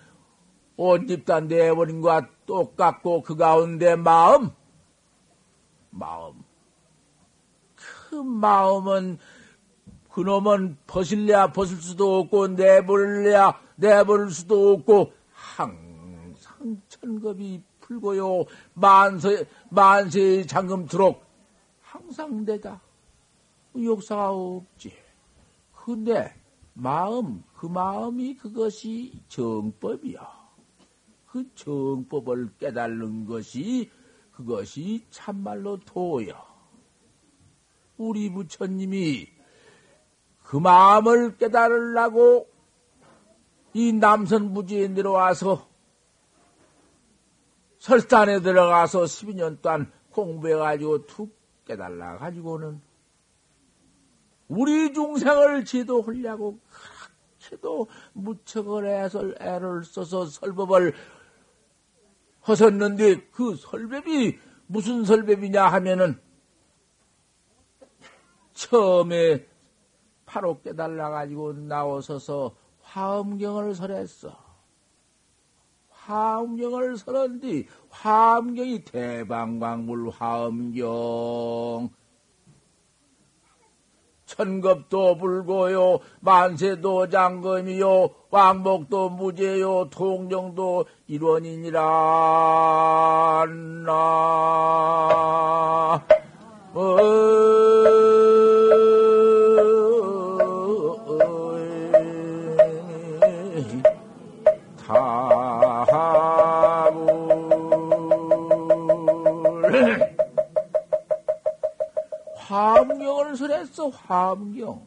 옷 0.76 1.08
입다 1.08 1.40
내버린 1.40 2.00
것과 2.00 2.28
똑같고 2.46 3.22
그 3.22 3.36
가운데 3.36 3.96
마음 3.96 4.50
마음 5.90 6.42
그 7.74 8.16
마음은 8.16 9.18
그놈은 10.10 10.78
벗을래야 10.86 11.52
벗을 11.52 11.76
수도 11.76 12.20
없고 12.20 12.48
내버릴래야 12.48 13.58
내버릴 13.76 14.30
수도 14.30 14.72
없고 14.72 15.12
항상 15.32 16.82
천급이 16.88 17.62
풀고요 17.80 18.44
만세 18.74 19.46
만세 19.70 20.44
장금토록 20.46 21.22
항상 21.80 22.44
되다 22.44 22.80
역사가 23.82 24.30
없지. 24.30 25.03
근데 25.84 26.34
마음 26.72 27.44
그 27.54 27.66
마음이 27.66 28.36
그것이 28.36 29.20
정법이야. 29.28 30.26
그 31.26 31.54
정법을 31.54 32.54
깨달는 32.58 33.26
것이 33.26 33.90
그것이 34.32 35.04
참말로 35.10 35.78
도야. 35.80 36.42
우리 37.98 38.32
부처님이 38.32 39.28
그 40.42 40.56
마음을 40.56 41.36
깨달으려고 41.36 42.48
이 43.74 43.92
남선 43.92 44.54
부지에 44.54 44.88
내려와서 44.88 45.68
설산에 47.78 48.40
들어가서 48.40 49.02
12년 49.02 49.60
동안 49.60 49.92
공부해가지고 50.12 51.06
툭 51.06 51.36
깨달라 51.66 52.16
가지고는 52.16 52.93
우리 54.48 54.92
중생을 54.92 55.64
지도하려고 55.64 56.58
그렇게도 57.48 57.88
무척을 58.12 58.86
애를, 58.86 59.36
애를 59.40 59.84
써서 59.84 60.26
설법을 60.26 60.94
허섰는데 62.46 63.28
그 63.30 63.56
설법이 63.56 64.38
무슨 64.66 65.04
설법이냐 65.04 65.66
하면은 65.66 66.20
처음에 68.52 69.46
바로 70.26 70.60
깨달라 70.60 71.10
가지고 71.10 71.52
나오셔서 71.52 72.54
화엄경을 72.82 73.74
설했어. 73.74 74.44
화엄경을 75.90 76.98
설한 76.98 77.40
뒤 77.40 77.66
화엄경이 77.88 78.84
대방광물 78.84 80.10
화엄경 80.10 81.90
천급도 84.36 85.16
불고요 85.18 86.00
만세도 86.20 87.08
장검이요 87.08 88.10
왕복도 88.30 89.10
무죄요 89.10 89.90
통정도 89.90 90.86
일원이니라. 91.06 91.80
나 93.86 93.92
어... 96.74 98.03
설했어, 113.36 113.88
화엄경. 113.88 114.86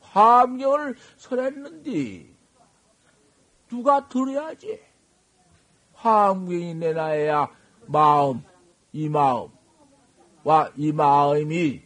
화엄경을 0.00 0.96
설했는데, 1.16 2.26
누가 3.68 4.08
들어야지. 4.08 4.80
화엄경이 5.94 6.74
내놔야 6.74 7.48
마음, 7.86 8.42
이 8.92 9.08
마음, 9.08 9.48
와, 10.44 10.70
이 10.76 10.92
마음이 10.92 11.82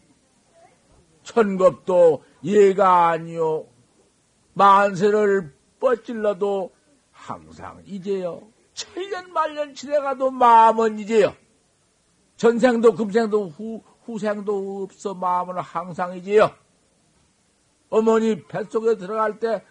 천겁도 1.22 2.24
예가 2.42 3.09
아니요. 3.09 3.66
만세를 4.54 5.54
뻗질러도 5.78 6.72
항상 7.12 7.82
이제요. 7.85 8.48
천년 8.72 9.32
만년 9.32 9.74
지내가도 9.74 10.30
마음은 10.30 10.98
이제요. 10.98 11.35
전생도 12.37 12.94
금생도 12.94 13.48
후, 13.48 13.82
후생도 14.07 14.85
없어 14.85 15.14
마음은 15.14 15.59
항상이지요. 15.59 16.51
어머니 17.90 18.42
뱃속에 18.47 18.97
들어갈 18.97 19.38
때 19.38 19.62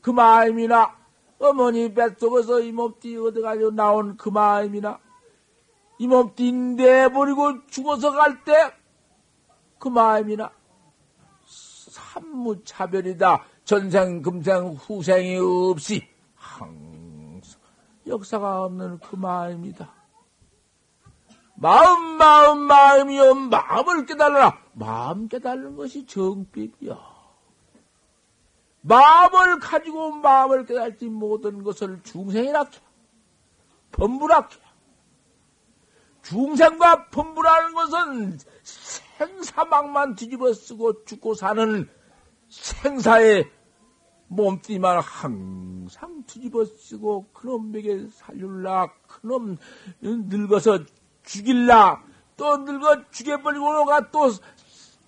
그 0.00 0.10
마음이나 0.10 0.96
어머니 1.40 1.92
뱃속에서 1.92 2.60
이 2.60 2.70
몸띠 2.70 3.16
얻어가지고 3.16 3.72
나온 3.72 4.16
그 4.16 4.28
마음이나 4.28 5.00
이 5.98 6.06
몸띠 6.06 6.52
내버리고 6.52 7.66
죽어서 7.66 8.12
갈 8.12 8.44
때 8.44 8.72
그 9.78 9.88
마음이나 9.88 10.50
삼무차별이다. 11.46 13.44
전생, 13.64 14.22
금생, 14.22 14.68
후생이 14.68 15.38
없이 15.38 16.06
항상 16.34 17.42
역사가 18.06 18.62
없는 18.64 19.00
그 19.00 19.16
마음이다. 19.16 19.92
마음, 21.56 22.16
마음, 22.18 22.58
마음이요. 22.60 23.34
마음을 23.34 24.06
깨달으라. 24.06 24.58
마음 24.74 25.28
깨달는 25.28 25.76
것이 25.76 26.06
정법이야. 26.06 27.16
마음을 28.82 29.58
가지고 29.58 30.12
마음을 30.12 30.64
깨달지 30.66 31.06
못한 31.06 31.62
것을 31.62 32.02
중생이라 32.02 32.60
해. 32.60 32.70
범부라 33.92 34.40
해. 34.40 34.66
중생과 36.22 37.08
범부라는 37.08 37.74
것은 37.74 38.38
생사망만 38.62 40.14
뒤집어 40.16 40.52
쓰고 40.52 41.04
죽고 41.04 41.34
사는 41.34 41.88
생사의 42.48 43.50
몸띠만 44.28 45.00
항상 45.00 46.24
뒤집어 46.26 46.64
쓰고 46.64 47.28
그놈 47.32 47.74
에게 47.76 48.08
살릴라 48.10 48.92
그놈 49.06 49.56
늙어서 50.00 50.80
죽일라. 51.26 52.02
또 52.36 52.56
늙어 52.58 53.10
죽여버리고 53.10 53.84
가 53.84 54.10
또, 54.10 54.30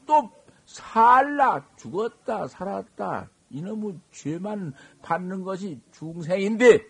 또 0.05 0.31
살라. 0.67 1.65
죽었다, 1.77 2.47
살았다. 2.47 3.31
이놈의 3.51 3.99
죄만 4.13 4.75
받는 5.03 5.43
것이 5.43 5.81
중생인데, 5.93 6.81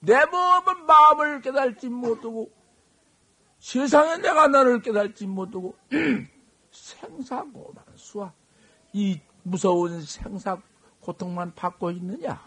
내 0.00 0.24
몸은 0.24 0.86
마음을 0.86 1.40
깨달지 1.40 1.88
못하고, 1.88 2.50
세상에 3.60 4.16
내가 4.16 4.48
너를 4.48 4.80
깨달지 4.80 5.26
못하고, 5.26 5.76
생사고만 6.72 7.84
수와, 7.94 8.32
이 8.92 9.20
무서운 9.44 10.02
생사 10.02 10.58
고통만 11.00 11.54
받고 11.54 11.92
있느냐? 11.92 12.42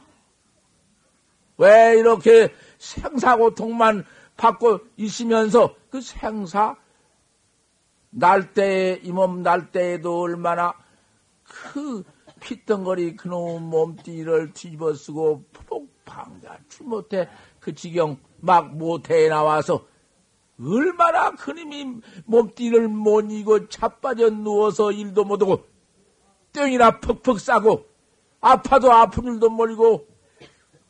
왜 1.58 1.98
이렇게 1.98 2.54
생사 2.78 3.36
고통만 3.36 4.06
받고 4.40 4.80
있으면서 4.98 5.76
그 5.90 6.00
생사 6.02 6.76
날 8.10 8.54
때에 8.54 9.02
이 9.04 9.12
몸 9.12 9.44
날 9.44 9.72
때에도 9.72 10.22
얼마나 10.22 10.74
그 11.44 12.04
피덩거리 12.40 13.16
그놈 13.18 13.64
몸띠를 13.70 14.54
뒤집어 14.54 14.94
쓰고 14.94 15.44
폭방자출 15.54 16.88
못해 16.88 17.28
그 17.60 17.76
지경 17.76 18.18
막 18.40 18.76
못해 18.76 19.28
나와서 19.28 19.86
얼마나 20.60 21.32
그님이 21.32 22.02
몸띠를 22.26 22.88
못 22.88 23.30
이고 23.32 23.68
자빠져 23.68 24.30
누워서 24.30 24.92
일도 24.92 25.26
못하고 25.26 25.66
땡이나 26.54 27.00
퍽퍽 27.02 27.40
싸고 27.40 27.86
아파도 28.40 28.92
아픈 28.92 29.26
일도 29.34 29.50
모르고 29.50 30.08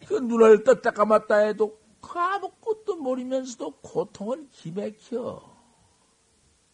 그 0.08 0.14
눈을 0.14 0.64
떴다 0.64 0.92
감았다 0.92 1.36
해도 1.38 1.78
그 2.00 2.18
아무것도 2.18 2.59
모르면서도 3.00 3.72
고통을 3.82 4.48
기맥혀. 4.52 5.42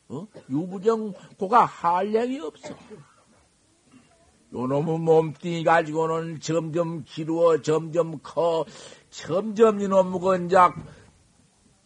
어? 0.08 0.28
유부정 0.50 1.14
고가 1.38 1.66
한량이 1.66 2.40
없어. 2.40 2.76
요놈의 4.54 5.00
몸뚱이 5.00 5.64
가지고는 5.64 6.40
점점 6.40 7.04
기루어, 7.04 7.62
점점 7.62 8.20
커, 8.22 8.66
점점 9.10 9.82
이놈의 9.82 10.20
건작, 10.20 10.76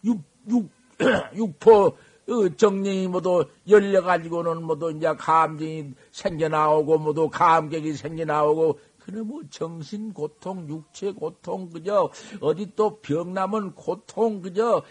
육, 0.04 0.21
육, 0.49 0.69
육포, 1.36 1.97
어, 2.30 2.49
정령이 2.56 3.08
모두 3.08 3.45
열려가지고는 3.67 4.63
모두 4.63 4.91
이제 4.91 5.12
감정이 5.15 5.93
생겨나오고 6.12 6.99
모두 6.99 7.28
감격이 7.30 7.93
생겨나오고 7.93 8.80
그놈의 9.10 9.50
정신 9.50 10.13
고통, 10.13 10.67
육체 10.69 11.12
고통, 11.12 11.69
그저 11.69 12.12
어디 12.41 12.76
또 12.76 13.00
병남은 13.02 13.74
고통, 13.74 14.41
그저 14.41 14.84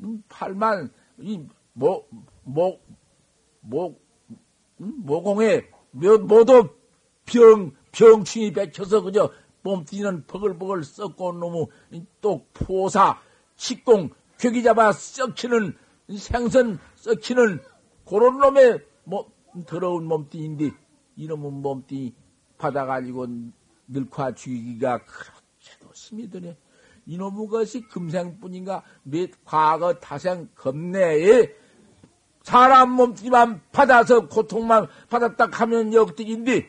음, 0.00 0.22
팔만 0.28 0.92
이 1.18 1.44
목, 1.72 2.08
목, 2.44 2.86
목, 3.60 4.00
음, 4.80 4.92
모공에 5.04 5.68
모두 5.90 6.68
병, 7.24 7.72
병충이 7.92 8.52
배쳐서 8.52 9.02
그저 9.02 9.32
몸뛰는 9.62 10.26
버글버글 10.26 10.84
썩고 10.84 11.32
너무 11.32 11.66
또 12.20 12.46
포사, 12.52 13.20
식공, 13.56 14.10
괴기 14.38 14.62
잡아 14.62 14.92
썩히는 14.92 15.76
생선 16.16 16.78
썩히는 16.94 17.60
그런 18.04 18.38
놈의 18.38 18.80
뭐, 19.04 19.32
더러운 19.66 20.06
몸뚱인데 20.06 20.70
이놈의 21.16 21.50
몸뚱이 21.50 22.14
받아가지고 22.58 23.26
늙화 23.88 24.34
죽이기가 24.34 25.04
그렇게도 25.04 25.92
힘이 25.94 26.30
드네. 26.30 26.56
이놈의 27.06 27.48
것이 27.48 27.82
금생뿐인가 27.82 28.82
몇 29.04 29.30
과거 29.44 29.94
타생 29.94 30.48
겁내에 30.54 31.54
사람 32.42 32.92
몸뚱이만 32.92 33.60
받아서 33.72 34.28
고통만 34.28 34.88
받았다 35.08 35.48
하면 35.52 35.92
역득인데 35.92 36.60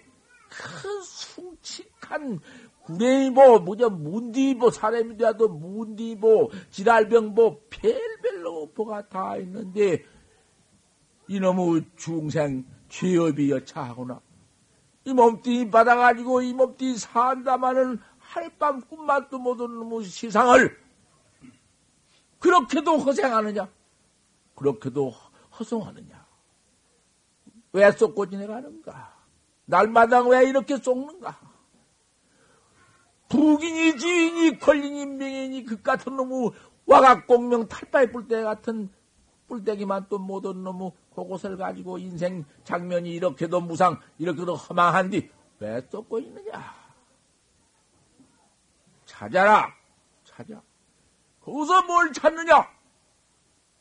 큰 0.50 1.02
숭칙한 1.04 2.40
구레이보, 2.88 3.60
뭐냐, 3.60 3.90
문디보, 3.90 4.72
사람이 4.72 5.18
되어도 5.18 5.50
문디보, 5.50 6.52
지랄병보, 6.70 7.64
별별 7.70 8.46
로 8.46 8.72
보가 8.72 9.10
다 9.10 9.36
있는데, 9.38 10.06
이놈의 11.28 11.84
중생 11.98 12.66
죄업이 12.88 13.52
여차하구나. 13.52 14.22
이 15.08 15.14
몸뚱이 15.14 15.72
받아가지고 15.72 16.42
이 16.42 16.52
몸뚱이 16.52 16.98
산다마는 16.98 17.98
하룻밤 18.20 18.82
꿈만도 18.82 19.40
못온 19.40 19.74
놈의 19.76 20.04
시상을 20.04 20.78
그렇게도 22.40 22.98
허생하느냐? 22.98 23.70
그렇게도 24.54 25.14
허송하느냐? 25.58 26.28
왜 27.72 27.90
쏟고 27.90 28.30
지내가는가? 28.30 29.16
날마다 29.64 30.24
왜 30.24 30.44
이렇게 30.44 30.76
쏟는가? 30.76 31.40
북인이 33.30 33.98
지인이 33.98 34.60
걸린이 34.60 35.06
명인이 35.06 35.64
그 35.64 35.82
같은 35.82 36.18
놈의 36.18 36.52
와각 36.86 37.28
공명 37.28 37.66
탈바이 37.70 38.12
뿔대 38.12 38.44
같은 38.44 38.90
뿔대기만 39.48 40.08
또 40.10 40.20
못온 40.20 40.64
놈의 40.64 40.92
그것을 41.16 41.58
가지고 41.58 41.98
인생 41.98 42.46
장면이 42.64 43.10
이렇게도 43.12 43.62
무상 43.62 44.00
이렇게도 44.18 44.56
허망한디 44.56 45.32
왜 45.60 45.82
쏟고 45.90 46.20
있느냐? 46.20 46.76
찾아라 49.06 49.74
찾아 50.24 50.62
거기서 51.42 51.84
뭘 51.84 52.12
찾느냐? 52.12 52.70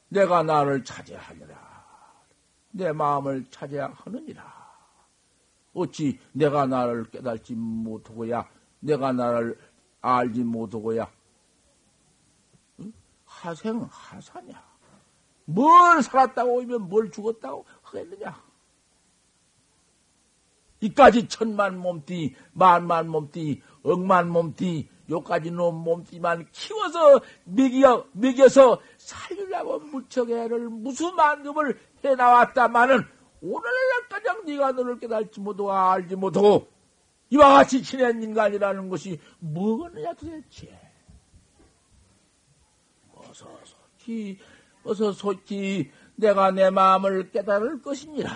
내가 0.09 0.43
나를 0.43 0.85
찾아야 0.85 1.19
하느라 1.19 1.77
내 2.77 2.93
마음을 2.93 3.47
찾아야 3.51 3.87
하느니라. 3.87 4.67
어찌 5.73 6.21
내가 6.33 6.67
나를 6.67 7.05
깨달지 7.11 7.55
못하고야, 7.55 8.49
내가 8.81 9.13
나를 9.13 9.59
알지 10.03 10.45
못하고야, 10.45 11.11
응? 12.81 12.93
하생, 13.25 13.89
하사냐? 13.91 14.63
뭘 15.47 16.03
살았다고 16.03 16.63
하면 16.63 16.89
뭘 16.89 17.11
죽었다고 17.11 17.65
하겠느냐? 17.83 18.45
이까지 20.81 21.29
천만 21.29 21.79
몸띠, 21.79 22.35
만만 22.53 23.09
몸띠, 23.09 23.63
억만 23.83 24.29
몸띠, 24.29 24.89
요까지 25.09 25.51
놈 25.51 25.83
몸띠만 25.83 26.49
키워서 26.53 27.21
먹여, 27.45 28.07
먹여서 28.13 28.81
살리려고 28.99 29.79
무척 29.79 30.31
애를 30.31 30.69
무수 30.69 31.13
만급을 31.13 31.81
해나왔다마는 32.05 33.05
오늘날까지 33.41 34.45
네가 34.47 34.73
너를 34.73 34.99
깨달지 34.99 35.41
못하고 35.41 35.73
알지 35.73 36.17
못하고 36.17 36.69
이와 37.31 37.55
같이 37.55 37.83
지낸 37.83 38.23
인간이라는 38.23 38.89
것이 38.89 39.21
뭐겠느냐 39.39 40.13
도대체. 40.15 40.79
어서 43.15 43.49
속히 43.65 44.39
어서 44.87 45.13
속히 45.13 45.91
내가 46.15 46.53
내 46.53 46.71
마음을 46.71 47.31
깨달을 47.31 47.83
것이니라. 47.83 48.31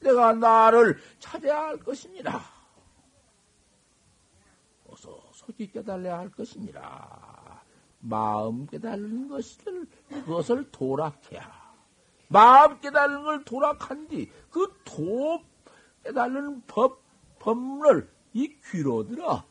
내가 0.00 0.34
나를 0.34 0.98
찾아야 1.18 1.68
할 1.68 1.78
것이니라. 1.78 2.42
어서 4.88 5.22
속히 5.32 5.70
깨달아야 5.70 6.18
할 6.18 6.30
것이니라. 6.30 7.62
마음 8.00 8.66
깨달는 8.66 9.28
것을 9.28 9.86
그것을 10.08 10.70
도락해야. 10.70 11.66
마음 12.28 12.80
깨달는 12.80 13.22
걸 13.22 13.44
도락한 13.44 14.08
뒤, 14.08 14.30
그 14.50 14.66
도 14.84 15.40
깨달는 16.02 16.62
법, 16.66 17.00
법문을 17.38 18.10
이 18.32 18.56
귀로 18.70 19.04
들어. 19.06 19.44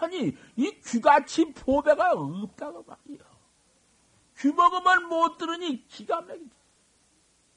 아니, 0.00 0.36
이 0.56 0.80
귀같이 0.84 1.52
보배가 1.52 2.12
없다고 2.12 2.84
말이야. 2.84 3.35
귀 4.38 4.52
먹으면 4.52 5.08
못 5.08 5.38
들으니 5.38 5.86
기가 5.88 6.20
막히지. 6.20 6.50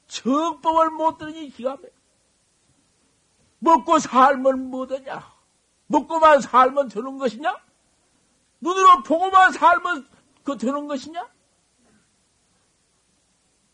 정법을 0.06 0.90
못 0.90 1.18
들으니 1.18 1.50
기가 1.50 1.72
막히지. 1.72 1.92
먹고 3.60 3.98
살면 3.98 4.70
뭐더냐? 4.70 5.32
먹고만 5.86 6.40
살면 6.40 6.88
되는 6.88 7.18
것이냐? 7.18 7.54
눈으로 8.60 9.02
보고만 9.02 9.52
살면 9.52 10.08
그 10.44 10.56
되는 10.56 10.86
것이냐? 10.86 11.28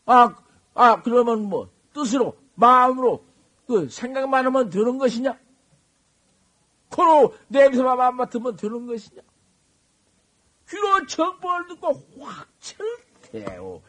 아, 0.05 0.35
아, 0.73 1.01
그러면 1.01 1.49
뭐, 1.49 1.69
뜻으로, 1.93 2.37
마음으로, 2.55 3.23
그 3.67 3.89
생각만 3.89 4.45
하면 4.45 4.69
되는 4.69 4.97
것이냐? 4.97 5.37
코로 6.89 7.35
냄새만 7.49 7.99
안 7.99 8.15
맡으면 8.15 8.55
되는 8.55 8.87
것이냐? 8.87 9.21
귀로 10.69 11.05
정보를 11.05 11.67
듣고 11.67 11.93
확 12.19 12.47
철대오. 12.59 13.81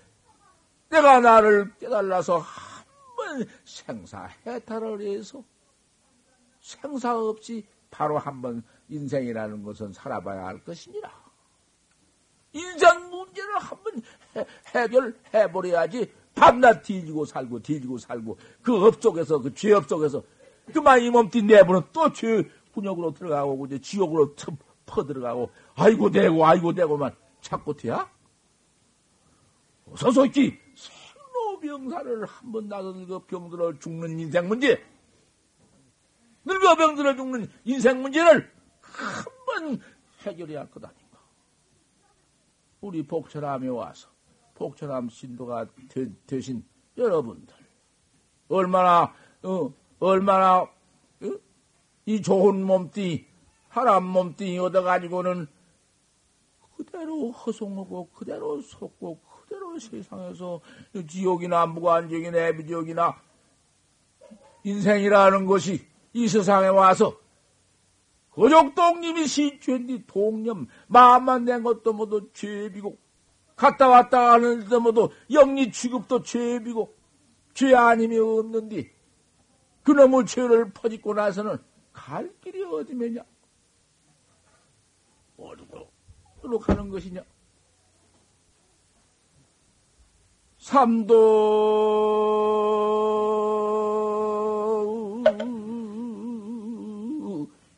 내가 0.91 1.21
나를 1.21 1.73
깨달아서 1.79 2.39
한 2.39 2.79
번 3.19 3.45
생사 3.65 4.29
해탈을 4.47 5.01
해서 5.01 5.43
생사 6.61 7.19
없이 7.19 7.67
바로 7.91 8.17
한 8.17 8.41
번 8.41 8.63
인생이라는 8.89 9.65
것은 9.65 9.93
살아봐야 9.93 10.47
할 10.47 10.63
것이니라. 10.63 11.11
인생 12.53 13.11
문제를 13.11 13.59
한 13.59 13.79
번 13.83 14.03
해결해버려야지 14.75 16.13
밤낮 16.35 16.83
뒤지고 16.83 17.25
살고 17.25 17.61
뒤지고 17.61 17.99
살고 17.99 18.39
그 18.63 18.77
업 18.87 19.03
속에서 19.03 19.41
그 19.41 19.53
죄업 19.53 19.89
속에서 19.89 20.23
그만 20.73 21.03
이 21.03 21.11
몸띠 21.11 21.43
내부는 21.43 21.83
또죄 21.93 22.49
분역으로 22.73 23.13
들어가고 23.15 23.67
이제 23.67 23.81
지옥으로 23.81 24.37
퍼 24.89 25.05
들어가고 25.05 25.51
아이고 25.77 26.11
대고 26.11 26.45
아이고 26.45 26.73
대고만 26.73 27.15
찾고 27.43 27.75
돼야 27.77 28.11
어서 29.91 30.11
솔직히 30.11 30.59
생로병사를 30.75 32.25
한 32.27 32.53
번 32.53 32.69
나서 32.69 32.93
늙어 32.93 33.25
병들어 33.27 33.79
죽는 33.79 34.19
인생 34.19 34.49
문제 34.49 34.83
늙어 36.45 36.75
병들어 36.77 37.15
죽는 37.15 37.49
인생 37.65 38.01
문제를 38.03 38.51
한 38.81 39.25
번 39.47 39.81
해결해야 40.23 40.61
할 40.61 40.71
거다. 40.71 40.93
우리 42.81 43.03
복철함에 43.07 43.69
와서 43.69 44.09
복철함 44.55 45.09
신도가 45.09 45.67
되, 46.27 46.41
신 46.41 46.65
여러분들 46.97 47.55
얼마나 48.49 49.15
어, 49.43 49.73
얼마나 50.01 50.61
어? 50.63 50.71
이 52.07 52.21
좋은 52.23 52.65
몸띠 52.65 53.27
하람 53.79 54.05
몸띠 54.05 54.59
얻어가지고는 54.59 55.47
그대로 56.77 57.31
허송하고 57.31 58.11
그대로 58.11 58.61
속고 58.61 59.21
그대로 59.43 59.79
세상에서 59.79 60.61
지옥이나 61.09 61.67
무관지옥이나 61.67 62.39
애비지옥이나 62.39 63.21
인생이라는 64.65 65.47
것이 65.47 65.87
이 66.13 66.29
세상에 66.29 66.69
와서 66.69 67.17
거족동님이 68.31 69.27
시주했니 69.27 70.05
동념 70.07 70.69
마음만 70.87 71.45
낸 71.45 71.63
것도 71.63 71.93
모두 71.93 72.31
죄비고 72.33 72.97
갔다 73.57 73.89
왔다 73.89 74.33
하는 74.33 74.61
데도 74.61 74.81
모두 74.81 75.09
영리 75.33 75.73
취급도 75.73 76.23
죄비고 76.23 76.95
죄 77.55 77.75
아님이 77.75 78.19
없는디 78.19 78.91
그놈의 79.83 80.27
죄를 80.27 80.71
퍼짓고 80.73 81.15
나서는 81.15 81.59
갈 81.93 82.31
길이 82.41 82.63
어디면냐 82.63 83.25
어디로 86.49 86.59
가는 86.59 86.89
것이냐? 86.89 87.21
삼도 90.59 91.65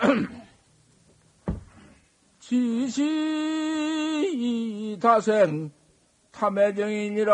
지시다생 4.92 5.72
탐해정이니라 6.32 7.32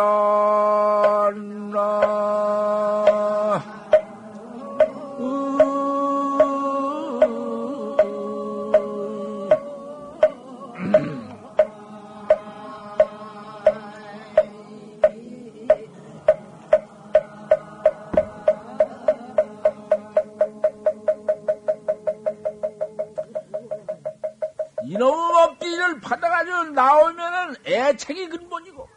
아가지고 26.47 26.63
나오면은 26.71 27.55
애착이 27.65 28.29
근본이고, 28.29 28.87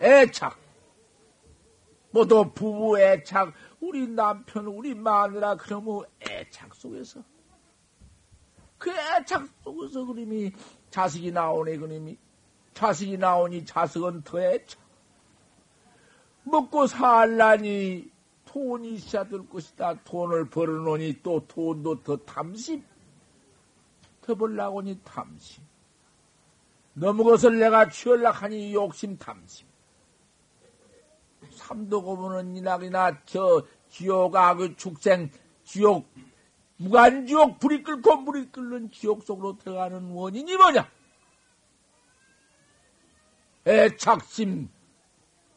애착. 0.00 0.58
뭐또 2.12 2.52
부부 2.52 2.98
애착, 2.98 3.52
우리 3.80 4.06
남편, 4.08 4.66
우리 4.66 4.94
마누라, 4.94 5.56
그러면 5.56 6.04
애착 6.20 6.74
속에서. 6.74 7.22
그 8.78 8.90
애착 8.90 9.48
속에서 9.62 10.04
그림이 10.06 10.52
자식이 10.90 11.32
나오네, 11.32 11.76
그림이. 11.76 12.16
자식이 12.74 13.18
나오니 13.18 13.64
자식은 13.66 14.22
더 14.22 14.40
애착. 14.40 14.80
먹고 16.44 16.86
살라니 16.86 18.10
돈이 18.46 18.94
있어야 18.94 19.24
될 19.24 19.48
것이다. 19.48 20.02
돈을 20.02 20.48
벌어놓으니 20.48 21.20
또 21.22 21.46
돈도 21.46 22.02
더 22.02 22.16
탐심. 22.16 22.82
덮으려고니 24.22 25.00
탐심. 25.04 25.69
너무 26.94 27.24
것을 27.24 27.58
내가 27.58 27.88
취하려하니 27.88 28.74
욕심 28.74 29.16
탐심. 29.16 29.66
삼도 31.52 32.02
고문은 32.02 32.56
이낙이나 32.56 33.24
저 33.24 33.64
지옥 33.88 34.36
악의 34.36 34.76
축생 34.76 35.30
지옥 35.64 36.06
무간지옥 36.76 37.58
불이 37.58 37.82
끓고 37.82 38.16
물이 38.16 38.50
끓는 38.50 38.90
지옥 38.90 39.22
속으로 39.22 39.56
들어가는 39.58 40.12
원인이 40.12 40.56
뭐냐? 40.56 40.90
애착심 43.66 44.68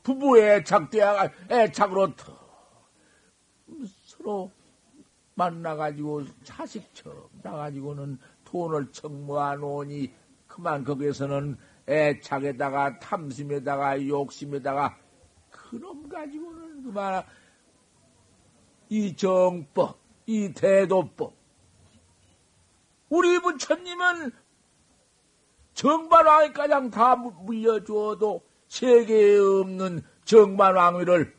부부의 0.04 0.58
애착되어 0.58 1.30
애착으로 1.50 2.16
더 2.16 2.38
서로 4.06 4.52
만나가지고 5.36 6.26
자식처럼 6.44 7.30
나가지고는 7.42 8.20
돈을 8.44 8.92
청모하 8.92 9.56
노니 9.56 10.14
그만 10.54 10.84
거기에서는 10.84 11.58
애착에다가 11.90 13.00
탐심에다가 13.00 14.08
욕심에다가 14.08 14.96
그놈 15.50 16.08
가지고는 16.08 16.84
그만 16.84 17.24
이 18.88 19.16
정법, 19.16 19.98
이 20.28 20.54
대도법. 20.54 21.34
우리 23.10 23.40
부처님은 23.40 24.32
정반왕이 25.74 26.54
가장 26.54 26.92
다 26.92 27.16
물려주어도 27.16 28.44
세계에 28.68 29.40
없는 29.40 30.04
정반왕위를 30.24 31.36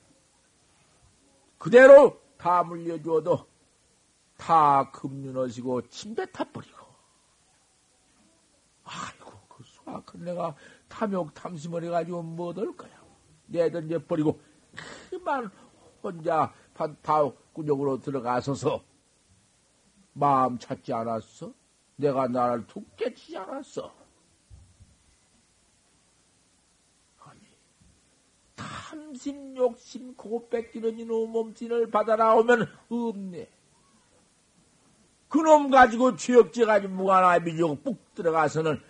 그대로 1.58 2.20
다 2.36 2.64
물려주어도 2.64 3.46
다 4.36 4.90
금륜하시고 4.90 5.86
침뱉어버리고 5.86 6.73
그 9.84 9.90
수학은 9.90 10.24
내가 10.24 10.54
탐욕, 10.88 11.34
탐심을 11.34 11.84
해가지고 11.84 12.22
뭐될 12.22 12.76
거야. 12.76 12.90
내던져 13.46 14.04
버리고, 14.04 14.40
그만 15.10 15.50
혼자 16.02 16.52
바구역으로 17.02 18.00
들어가서서 18.00 18.82
마음 20.14 20.58
찾지 20.58 20.92
않았어? 20.92 21.52
내가 21.96 22.28
나를 22.28 22.66
툭 22.66 22.96
깨치지 22.96 23.36
않았어? 23.36 23.94
아니, 27.20 27.40
탐심, 28.56 29.56
욕심, 29.56 30.14
고 30.16 30.48
뺏기는 30.48 30.98
이놈 30.98 31.30
몸짓을 31.30 31.90
받아 31.90 32.16
나오면 32.16 32.68
없네. 32.88 33.50
그놈 35.28 35.70
가지고 35.70 36.14
죄업지 36.16 36.64
가지고 36.64 36.94
무관함이 36.94 37.56
쭉 37.56 37.82
들어가서는 38.14 38.80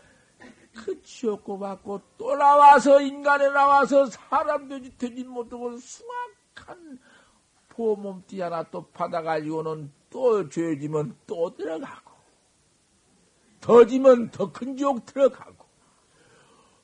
그 0.75 1.01
지옥고 1.03 1.59
받고 1.59 2.01
또 2.19 2.37
나와서 2.37 3.01
인간에 3.01 3.49
나와서 3.49 4.07
사람 4.07 4.69
되지 4.69 4.97
되지 4.99 5.25
못하고 5.25 5.77
숭악한 5.79 6.99
보몸띠 7.69 8.41
하나 8.41 8.63
또 8.65 8.87
받아가지고는 8.89 9.93
또 10.11 10.49
죄지면 10.49 11.17
또 11.27 11.55
들어가고 11.55 12.13
더 13.61 13.85
지면 13.87 14.31
더 14.31 14.53
큰 14.53 14.77
지옥 14.77 15.07
들어가고 15.07 15.65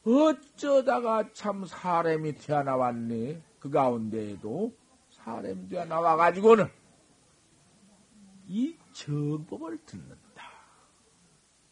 어쩌다가 0.04 1.30
참 1.32 1.66
사람이 1.66 2.34
태어나왔네 2.36 3.42
그 3.58 3.70
가운데에도 3.70 4.72
사람이 5.10 5.68
태어나와가지고는 5.68 6.70
이 8.48 8.76
정법을 8.92 9.78
듣는다. 9.84 10.19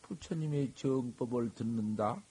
부처님의 0.08 0.72
정법을 0.74 1.54
듣는다. 1.54 2.22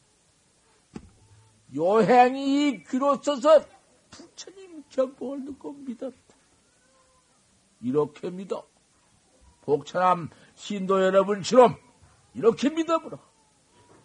요행이 1.75 2.83
귀로 2.83 3.21
써서 3.21 3.63
부처님 4.09 4.83
정법을 4.89 5.45
듣고 5.45 5.73
믿었다. 5.73 6.17
이렇게 7.81 8.31
믿어. 8.31 8.65
복천함 9.61 10.29
신도 10.55 11.03
여러분처럼 11.03 11.75
이렇게 12.33 12.69
믿어보라. 12.69 13.19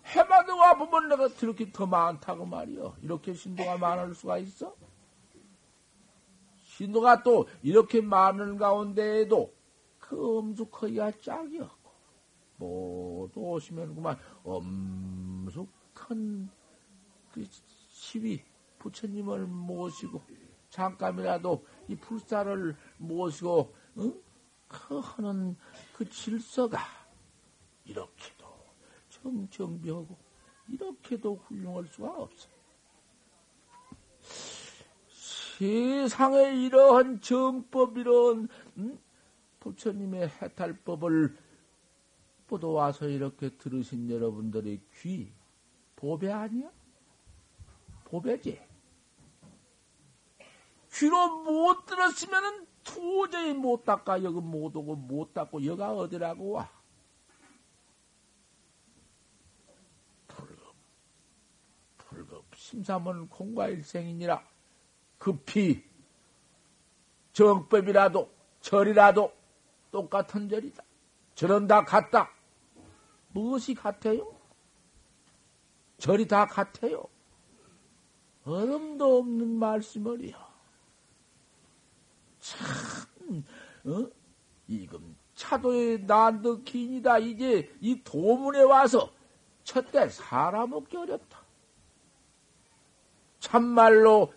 해마도 0.04 0.56
와보면 0.56 1.08
내가 1.08 1.28
이렇게 1.40 1.70
더 1.70 1.86
많다고 1.86 2.44
말이여. 2.44 2.96
이렇게 3.02 3.32
신도가 3.32 3.78
많을 3.78 4.14
수가 4.14 4.38
있어? 4.38 4.74
신도가 6.64 7.22
또 7.22 7.48
이렇게 7.62 8.00
많은 8.00 8.58
가운데에도 8.58 9.54
그 9.98 10.38
엄숙허야 10.38 11.12
짝이었 11.20 11.81
고, 12.62 13.28
모두 13.34 13.40
오시면 13.40 13.94
그만 13.94 14.16
엄숙한 14.44 16.50
그 17.32 17.46
시위, 17.90 18.42
부처님을 18.78 19.46
모시고, 19.46 20.22
잠깐이라도 20.70 21.64
이 21.88 21.96
불사를 21.96 22.76
모시고, 22.98 23.74
응? 23.98 24.22
그 24.68 24.98
하는 24.98 25.56
그 25.94 26.08
질서가 26.08 26.78
이렇게도 27.84 28.46
정정비하고, 29.10 30.16
이렇게도 30.68 31.34
훌륭할 31.46 31.86
수가 31.88 32.22
없어. 32.22 32.48
세상에 35.58 36.64
이러한 36.64 37.20
정법, 37.20 37.98
이런, 37.98 38.48
응? 38.78 38.98
부처님의 39.60 40.28
해탈법을 40.40 41.36
뻗어 42.52 42.68
와서 42.68 43.08
이렇게 43.08 43.48
들으신 43.56 44.10
여러분들의 44.10 44.78
귀, 45.00 45.32
보배 45.96 46.30
아니야? 46.30 46.70
보배지. 48.04 48.60
귀로 50.92 51.44
못 51.44 51.86
들었으면은 51.86 52.66
도저히 52.84 53.54
못 53.54 53.86
닦아, 53.86 54.22
여기 54.22 54.38
못 54.38 54.76
오고 54.76 54.96
못 54.96 55.32
닦고, 55.32 55.64
여가 55.64 55.94
어디라고 55.94 56.50
와? 56.50 56.70
불급, 60.26 60.74
불급, 61.96 62.44
심사문 62.54 63.30
공과 63.30 63.68
일생이니라. 63.68 64.46
급히 65.16 65.82
정법이라도 67.32 68.30
절이라도 68.60 69.32
똑같은 69.90 70.50
절이다. 70.50 70.84
절은 71.34 71.66
다 71.66 71.82
같다. 71.82 72.41
무엇이 73.32 73.74
같아요? 73.74 74.34
절이 75.98 76.26
다 76.26 76.46
같아요. 76.46 77.04
얼음도 78.44 79.18
없는 79.18 79.48
말씀을요. 79.48 80.36
참, 82.40 83.44
어? 83.84 84.10
이금 84.66 85.16
차도의 85.34 86.06
난득 86.06 86.64
긴이다. 86.64 87.18
이제 87.18 87.72
이 87.80 88.02
도문에 88.02 88.62
와서 88.62 89.12
첫때 89.64 90.08
사람 90.08 90.70
먹기 90.70 90.96
어렵다. 90.96 91.40
참말로 93.38 94.32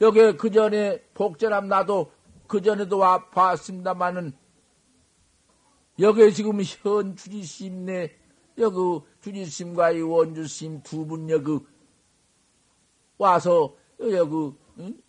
여기 0.00 0.36
그 0.36 0.50
전에 0.50 1.02
복제람 1.14 1.68
나도 1.68 2.12
그 2.46 2.60
전에도 2.60 2.98
와 2.98 3.28
봤습니다마는 3.30 4.36
여기 5.98 6.32
지금 6.32 6.60
현 6.62 7.14
주지심내 7.16 8.19
여기 8.60 8.76
주지심과 9.20 9.92
이 9.92 10.02
원주심 10.02 10.82
두 10.82 11.04
분 11.06 11.28
여기 11.30 11.58
와서 13.18 13.74
여기 14.00 14.56
응? 14.78 15.02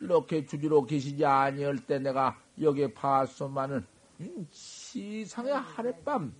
이렇게 0.00 0.44
주지로 0.44 0.84
계시지 0.84 1.24
아니할 1.24 1.78
때 1.86 1.98
내가 1.98 2.36
여기 2.60 2.92
봤소만은 2.92 3.86
응? 4.20 4.46
시상의 4.50 5.52
하룻밤 5.54 6.34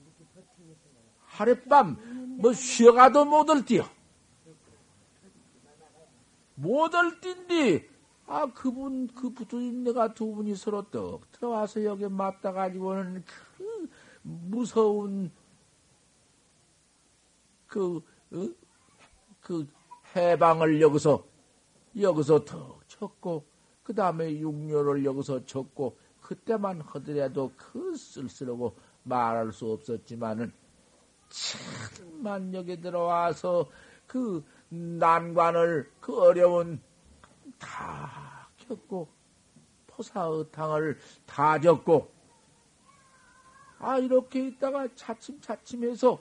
하룻밤 1.26 2.38
뭐 2.40 2.52
쉬어가도 2.52 3.24
못을 3.24 3.64
뛰어 3.64 3.84
못을 6.56 7.20
뛴디 7.20 7.88
아 8.26 8.46
그분 8.46 9.06
그 9.08 9.30
부처님네가 9.30 10.14
두 10.14 10.34
분이 10.34 10.54
서로 10.56 10.82
떡 10.90 11.30
들어와서 11.32 11.84
여기 11.84 12.08
맞다 12.08 12.52
가지고는 12.52 13.24
그 13.56 13.88
무서운 14.22 15.30
그, 17.74 17.96
어? 18.30 18.48
그 19.40 19.66
해방을 20.14 20.80
여기서 20.80 21.24
여기서 22.00 22.44
턱 22.44 22.88
쳤고 22.88 23.44
그 23.82 23.92
다음에 23.92 24.30
육료를 24.38 25.04
여기서 25.04 25.44
쳤고 25.44 25.98
그때만 26.20 26.82
하더라도 26.82 27.50
그 27.56 27.96
쓸쓸하고 27.96 28.76
말할 29.02 29.52
수 29.52 29.72
없었지만은 29.72 30.52
참만 31.28 32.54
여기 32.54 32.80
들어와서 32.80 33.68
그 34.06 34.44
난관을 34.68 35.90
그 36.00 36.16
어려운 36.16 36.80
다 37.58 38.48
겪고 38.56 39.08
포사의탕을 39.88 40.96
다 41.26 41.58
적고 41.58 42.08
아 43.80 43.98
이렇게 43.98 44.46
있다가 44.46 44.86
차츰차츰 44.94 45.82
해서 45.82 46.20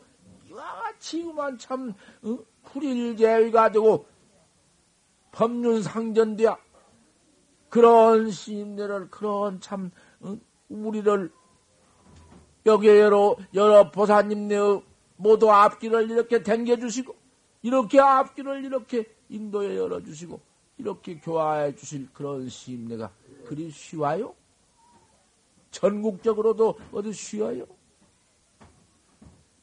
같이 0.55 1.23
그만 1.23 1.57
참 1.57 1.93
어? 2.23 2.37
불일제위가 2.63 3.71
되고 3.71 4.05
법륜상전되야 5.31 6.57
그런 7.69 8.29
시인들을 8.31 9.09
그런 9.09 9.59
참 9.59 9.91
어? 10.21 10.37
우리를 10.69 11.31
여기에 12.65 12.99
여러, 12.99 13.35
여러 13.53 13.91
보사님네 13.91 14.57
모두 15.17 15.51
앞길을 15.51 16.09
이렇게 16.09 16.43
댕겨주시고 16.43 17.15
이렇게 17.61 17.99
앞길을 17.99 18.63
이렇게 18.63 19.05
인도에 19.29 19.77
열어주시고 19.77 20.39
이렇게 20.77 21.17
교화해 21.19 21.75
주실 21.75 22.09
그런 22.13 22.47
시임내가 22.47 23.11
그리 23.45 23.69
쉬워요? 23.69 24.35
전국적으로도 25.71 26.77
어디 26.91 27.11
쉬워요? 27.13 27.65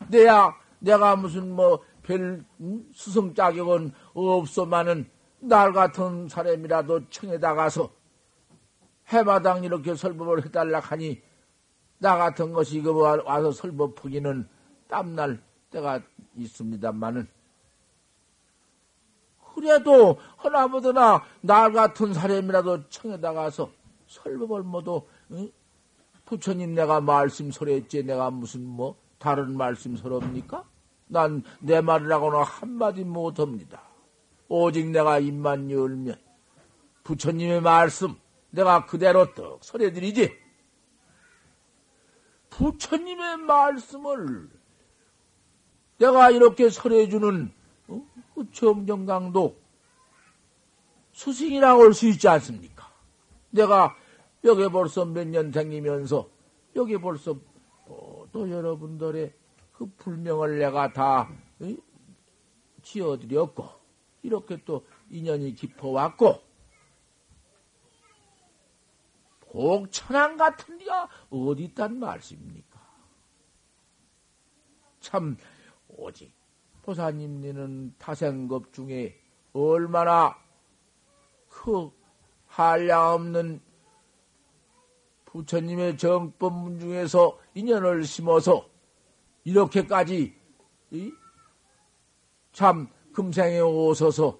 내야 0.08 0.54
내가 0.80 1.16
무슨 1.16 1.54
뭐별 1.54 2.44
음? 2.60 2.90
수성 2.92 3.34
자격은 3.34 3.92
없소만은 4.14 5.08
날 5.40 5.72
같은 5.72 6.28
사람이라도 6.28 7.08
청에다 7.08 7.54
가서 7.54 7.90
해마당 9.08 9.64
이렇게 9.64 9.94
설법을 9.94 10.44
해달라 10.44 10.80
하니 10.80 11.20
나 11.98 12.16
같은 12.16 12.52
것이 12.52 12.80
그 12.80 12.92
와서 12.92 13.52
설법하기는 13.52 14.48
땀날 14.88 15.42
때가 15.70 16.00
있습니다만은 16.36 17.28
그래도 19.54 20.18
하나보다나 20.36 21.22
날 21.42 21.72
같은 21.72 22.14
사람이라도 22.14 22.88
청에다 22.88 23.32
가서 23.32 23.70
설법을 24.06 24.62
모두 24.62 25.02
응? 25.32 25.50
부처님 26.24 26.74
내가 26.74 27.00
말씀 27.00 27.50
소리했지 27.50 28.04
내가 28.04 28.30
무슨 28.30 28.64
뭐 28.64 28.96
다른 29.18 29.56
말씀 29.56 29.96
소리입니까? 29.96 30.64
난 31.10 31.42
내 31.60 31.80
말이라고는 31.80 32.40
한마디 32.42 33.04
못합니다. 33.04 33.82
오직 34.48 34.88
내가 34.90 35.18
입만 35.18 35.70
열면 35.70 36.16
부처님의 37.04 37.60
말씀 37.60 38.16
내가 38.50 38.86
그대로 38.86 39.32
떡 39.34 39.64
설해드리지. 39.64 40.38
부처님의 42.50 43.38
말씀을 43.38 44.48
내가 45.98 46.30
이렇게 46.30 46.68
설해주는 46.70 47.52
어? 47.88 48.06
그 48.34 48.50
정정강도 48.52 49.56
수승이라고 51.12 51.82
할 51.82 51.92
수 51.92 52.06
있지 52.08 52.26
않습니까? 52.28 52.90
내가 53.50 53.96
여기 54.44 54.68
벌써 54.68 55.04
몇 55.04 55.26
년 55.26 55.50
다니면서 55.50 56.28
여기 56.76 56.96
벌써 56.98 57.36
어, 57.86 58.24
또 58.32 58.50
여러분들의 58.50 59.32
그 59.80 59.86
불명을 59.96 60.58
내가 60.58 60.92
다 60.92 61.22
어? 61.58 61.76
지어드렸고 62.82 63.66
이렇게 64.22 64.62
또 64.66 64.86
인연이 65.08 65.54
깊어왔고 65.54 66.38
복천안 69.40 70.36
같은 70.36 70.76
데가 70.76 71.08
어디 71.30 71.64
있단 71.64 71.98
말씀입니까? 71.98 72.78
참 75.00 75.38
오직 75.88 76.30
보사님 76.82 77.40
네는 77.40 77.94
타생급 77.96 78.74
중에 78.74 79.18
얼마나 79.54 80.36
그 81.48 81.90
한량없는 82.48 83.62
부처님의 85.24 85.96
정법문 85.96 86.80
중에서 86.80 87.40
인연을 87.54 88.04
심어서 88.04 88.69
이렇게까지 89.50 90.32
참 92.52 92.88
금생에 93.12 93.58
오셔서. 93.60 94.38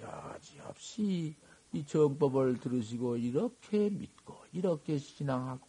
여지없이 0.00 1.34
이 1.72 1.84
정법을 1.84 2.58
들으시고 2.60 3.16
이렇게 3.16 3.90
믿고 3.90 4.34
이렇게 4.52 4.96
신앙하고. 4.98 5.66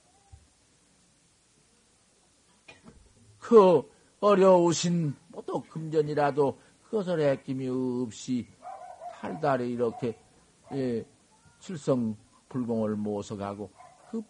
그 3.40 3.82
어려우신 4.22 5.16
또 5.46 5.62
금전이라도 5.62 6.60
그것을 6.84 7.20
애낌이 7.22 7.68
없이 7.68 8.48
달달에 9.14 9.68
이렇게 9.68 10.18
예, 10.74 11.04
칠성 11.60 12.16
불공을 12.50 12.96
모셔가고 12.96 13.70
그 14.12 14.22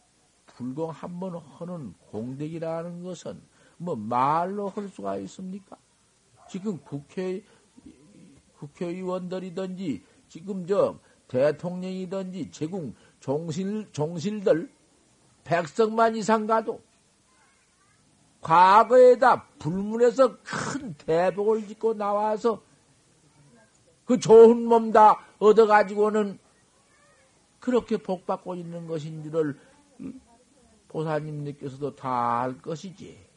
불공 0.45 0.89
한 0.91 1.19
번 1.19 1.37
하는 1.37 1.93
공덕이라는 2.11 3.03
것은 3.03 3.41
뭐 3.79 3.95
말로 3.95 4.69
할 4.69 4.87
수가 4.89 5.15
있습니까? 5.17 5.77
지금 6.49 6.77
국회 6.83 7.41
국회의원들이든지 8.57 10.03
지금 10.27 10.67
저 10.67 10.99
대통령이든지 11.29 12.51
제국 12.51 12.93
종실 13.19 13.87
종실들 13.93 14.69
백성만 15.45 16.15
이상 16.17 16.45
가도 16.45 16.81
과거에다 18.41 19.45
불문에서 19.59 20.37
큰 20.41 20.93
대복을 20.95 21.67
짓고 21.67 21.93
나와서 21.93 22.61
그 24.05 24.19
좋은 24.19 24.65
몸 24.65 24.91
다 24.91 25.19
얻어가지고는 25.39 26.37
그렇게 27.59 27.95
복받고 27.97 28.55
있는 28.55 28.87
것인지를 28.87 29.57
보사님께서도 30.89 31.95
다 31.95 32.41
알 32.41 32.57
것이지. 32.61 33.28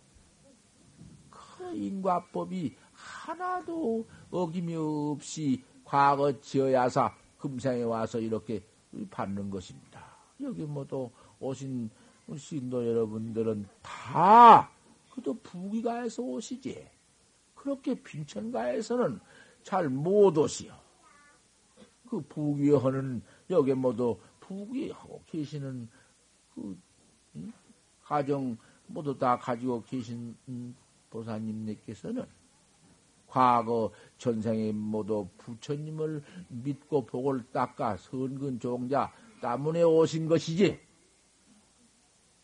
그 1.72 1.76
인과법이 1.78 2.76
하나도 2.92 4.06
어김이 4.30 4.74
없이 4.76 5.64
과거 5.82 6.38
지어야사 6.38 7.14
금생에 7.38 7.82
와서 7.82 8.20
이렇게 8.20 8.62
받는 9.10 9.48
것입니다. 9.50 10.04
여기 10.42 10.64
모두 10.64 11.10
오신 11.40 11.90
신도 12.36 12.86
여러분들은 12.86 13.66
다 13.82 14.70
그도 15.14 15.34
부귀가에서 15.42 16.22
오시지. 16.22 16.86
그렇게 17.54 17.94
빈천가에서는 17.94 19.18
잘 19.62 19.88
못 19.88 20.36
오시오. 20.36 20.72
그 22.08 22.20
부귀하는 22.20 23.22
여기 23.48 23.72
모두 23.72 24.18
부귀 24.40 24.90
하고 24.90 25.22
계시는 25.26 25.88
그 26.54 26.78
응? 27.36 27.52
가정 28.02 28.58
모두 28.86 29.16
다 29.16 29.38
가지고 29.38 29.82
계신 29.84 30.36
음, 30.48 30.76
보사님네께서는 31.12 32.26
과거 33.26 33.92
전생에 34.18 34.72
모두 34.72 35.28
부처님을 35.38 36.22
믿고 36.48 37.06
복을 37.06 37.44
닦아 37.52 37.96
선근 37.96 38.60
종자 38.60 39.12
때문에 39.40 39.82
오신 39.82 40.28
것이지. 40.28 40.78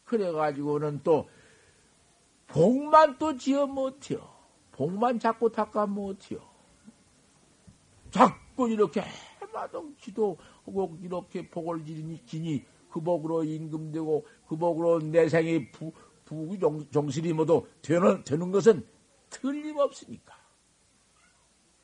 그래가지고는 0.05 1.01
또 1.05 1.29
복만 2.47 3.19
또 3.19 3.37
지어 3.37 3.66
못해요. 3.66 4.27
복만 4.73 5.19
자꾸 5.19 5.53
닦아 5.53 5.87
못해요. 5.87 6.41
자꾸 8.11 8.71
이렇게 8.71 9.03
해마동 9.41 9.95
기도하고 9.99 10.97
이렇게 11.03 11.47
복을 11.47 11.85
지니 12.25 12.64
그 12.91 13.01
복으로 13.01 13.45
임금되고 13.45 14.27
그 14.49 14.57
복으로 14.57 15.01
내 15.01 15.29
생이 15.29 15.71
부, 15.71 15.93
부 16.29 16.59
정실이 16.91 17.33
모두 17.33 17.66
되는, 17.81 18.22
되는 18.22 18.51
것은 18.51 18.87
틀림없으니까. 19.31 20.37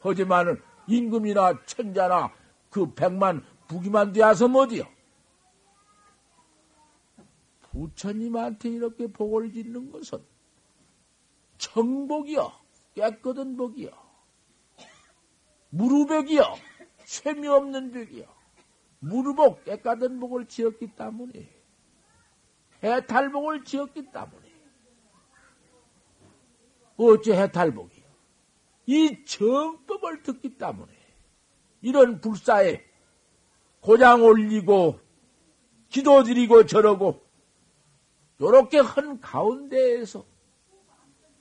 하지만은 0.01 0.61
임금이나 0.87 1.65
천자나 1.65 2.31
그 2.69 2.93
백만 2.93 3.43
부기만 3.67 4.13
되어서 4.13 4.47
뭐디요? 4.47 4.85
부처님한테 7.63 8.69
이렇게 8.69 9.07
복을 9.07 9.51
짓는 9.51 9.91
것은 9.91 10.23
청복이요. 11.57 12.53
깨끗한 12.95 13.57
복이요. 13.57 13.91
무릎벽이요. 15.71 16.43
쇠미 17.05 17.49
없는 17.49 17.93
벽이요. 17.93 18.27
무릎복 19.01 19.65
깨끗한 19.65 20.21
복을 20.21 20.47
지었기 20.47 20.95
때문에 20.95 21.54
해탈복을 22.85 23.65
지었기 23.65 24.11
때문에. 24.13 24.45
어째 26.97 27.37
해탈복이? 27.37 28.05
이 28.87 29.25
정법을 29.25 30.23
듣기 30.23 30.57
때문에. 30.59 30.93
이런 31.81 32.21
불사에 32.21 32.85
고장 33.81 34.23
올리고 34.23 35.01
기도 35.89 36.23
드리고 36.23 36.67
저러고 36.67 37.23
요렇게 38.41 38.79
한 38.79 39.21
가운데에서 39.21 40.25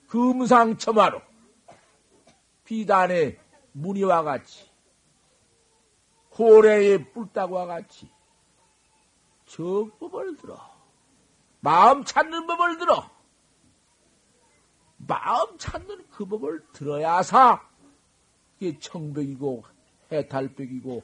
금상첨화로 0.07 1.21
비단의 2.65 3.39
무늬와 3.71 4.23
같이 4.23 4.69
고래의 6.29 7.11
뿔따구와 7.13 7.65
같이 7.65 8.09
정법을 9.45 10.37
들어 10.37 10.72
마음 11.63 12.03
찾는 12.03 12.45
법을 12.45 12.77
들어 12.77 13.09
마음 14.97 15.57
찾는 15.57 16.09
그 16.09 16.25
법을 16.25 16.61
들어야사 16.73 17.65
이게 18.59 18.77
청벽이고 18.79 19.63
해탈벽이고 20.11 21.03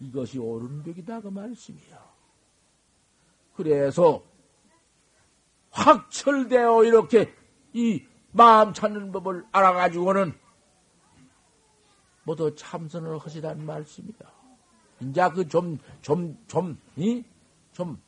이것이 0.00 0.38
옳은 0.38 0.82
벽이다 0.84 1.20
그 1.20 1.28
말씀이야. 1.28 2.10
그래서 3.54 4.22
확철되어 5.70 6.84
이렇게 6.84 7.34
이 7.74 8.02
마음 8.32 8.72
찾는 8.72 9.12
법을 9.12 9.46
알아가지고는 9.52 10.32
모두 12.24 12.54
참선을 12.54 13.18
하시란 13.18 13.66
말씀이야. 13.66 14.40
이제 15.00 15.28
그 15.34 15.46
좀, 15.46 15.78
좀, 16.00 16.42
좀, 16.46 16.80
이? 16.96 17.22
좀 17.72 18.00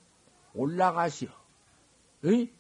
올라가시오. 0.55 1.42
이? 2.25 2.51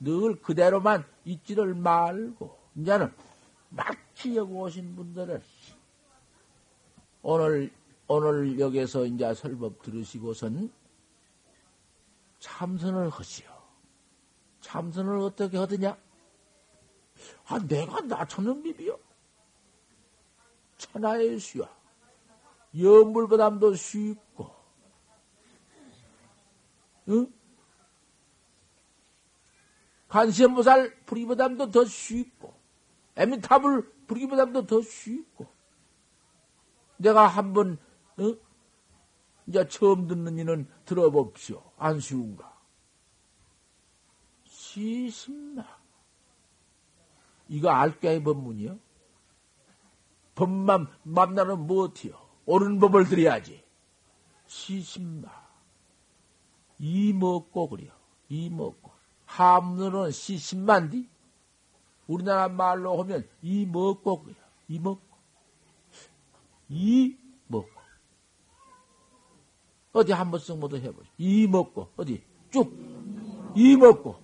늘 0.00 0.40
그대로만 0.42 1.04
있지를 1.24 1.74
말고, 1.74 2.58
이제는 2.76 3.12
막히려고 3.70 4.60
오신 4.62 4.94
분들은 4.96 5.42
오늘, 7.22 7.72
오늘 8.06 8.60
여기서 8.60 9.06
이제 9.06 9.32
설법 9.32 9.80
들으시고선 9.82 10.70
참선을 12.38 13.08
하시오. 13.08 13.46
참선을 14.60 15.18
어떻게 15.20 15.56
하더냐? 15.56 15.96
아, 17.46 17.58
내가 17.66 18.02
나처는 18.02 18.62
비비요. 18.62 18.98
천하의 20.76 21.38
수야. 21.38 21.68
영물보담도 22.78 23.74
쉽고, 23.74 24.50
응? 27.08 27.32
관세음보살 30.14 30.94
부리보담도 31.06 31.72
더 31.72 31.84
쉽고, 31.84 32.54
에미탑을 33.16 34.06
부리보담도 34.06 34.64
더 34.64 34.80
쉽고, 34.80 35.48
내가 36.98 37.26
한번, 37.26 37.78
응? 38.20 38.38
이제 39.48 39.66
처음 39.66 40.06
듣는 40.06 40.38
이는 40.38 40.68
들어봅시오. 40.84 41.60
안 41.76 41.98
쉬운가? 41.98 42.56
시신나. 44.44 45.66
이거 47.48 47.70
알게의 47.70 48.22
법문이요? 48.22 48.78
법만 50.36 50.86
만나는 51.02 51.66
무엇이요? 51.66 52.14
옳은 52.46 52.78
법을 52.78 53.06
들여야지. 53.06 53.64
시신마. 54.46 55.28
이 56.78 57.12
먹고 57.12 57.68
그려. 57.68 57.92
이 58.28 58.48
먹고. 58.48 58.93
함문은 59.36 60.10
시신만디. 60.10 61.08
우리나라 62.06 62.48
말로 62.48 63.02
하면 63.02 63.26
이 63.42 63.66
먹고. 63.66 64.26
이 64.68 64.78
먹고. 64.78 65.00
이 66.68 67.16
먹고. 67.46 67.68
어디 69.92 70.12
한 70.12 70.30
번씩 70.30 70.58
모두 70.58 70.76
해보죠. 70.76 71.10
이 71.18 71.46
먹고. 71.46 71.88
어디 71.96 72.22
쭉. 72.50 72.72
이 73.56 73.76
먹고. 73.76 74.16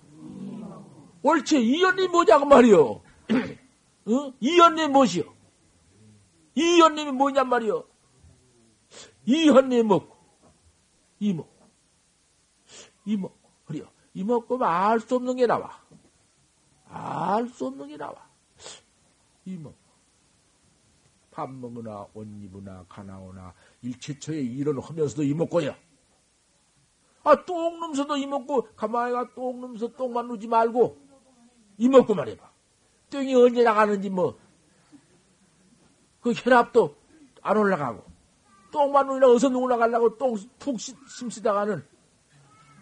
옳지. 1.23 1.61
이연이 1.61 2.07
뭐냐고 2.07 2.45
말이요. 2.45 3.01
어? 4.05 4.33
이연이 4.39 4.87
무엇이요? 4.87 5.41
이연님이 6.55 7.11
뭐냔? 7.11 7.49
이연님 9.25 9.87
먹고, 9.87 10.17
이 11.19 11.33
먹고, 11.33 11.69
이 13.05 13.17
먹고, 13.17 13.49
그래요. 13.65 13.85
이 14.13 14.23
먹고 14.23 14.63
알수 14.63 15.15
없는 15.15 15.35
게 15.37 15.47
나와. 15.47 15.71
알 16.89 17.47
수 17.47 17.67
없는 17.67 17.87
게 17.87 17.97
나와. 17.97 18.15
이 19.45 19.55
먹고. 19.57 19.75
밥 21.31 21.49
먹으나, 21.49 22.05
옷 22.13 22.27
입으나, 22.27 22.85
가나오나, 22.89 23.53
일체처에 23.81 24.41
일을 24.41 24.79
하면서도 24.81 25.23
이 25.23 25.33
먹고요. 25.33 25.73
아, 27.23 27.45
똥 27.45 27.79
넘서도 27.79 28.17
이 28.17 28.25
먹고, 28.25 28.67
가만히 28.75 29.13
가 29.13 29.33
똥 29.33 29.61
넘서 29.61 29.87
똥만 29.93 30.27
누지 30.27 30.47
말고, 30.47 30.97
이 31.77 31.87
먹고 31.87 32.13
말 32.15 32.27
해봐. 32.27 32.51
똥이 33.09 33.33
언제 33.33 33.63
나가는지 33.63 34.09
뭐, 34.09 34.37
그 36.19 36.33
혈압도 36.33 36.95
안 37.41 37.55
올라가고, 37.57 38.03
똥만 38.73 39.07
누나 39.07 39.27
어서 39.31 39.47
올라가려고 39.47 40.17
똥 40.17 40.35
푹 40.59 40.79
심쓰다가는 40.79 41.85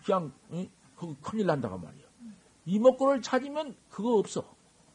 그냥, 0.03 0.31
응? 0.53 0.69
그 0.99 1.15
큰일 1.21 1.45
난다고 1.45 1.77
말이야. 1.77 2.03
이먹고를 2.65 3.21
찾으면 3.21 3.75
그거 3.89 4.15
없어. 4.15 4.53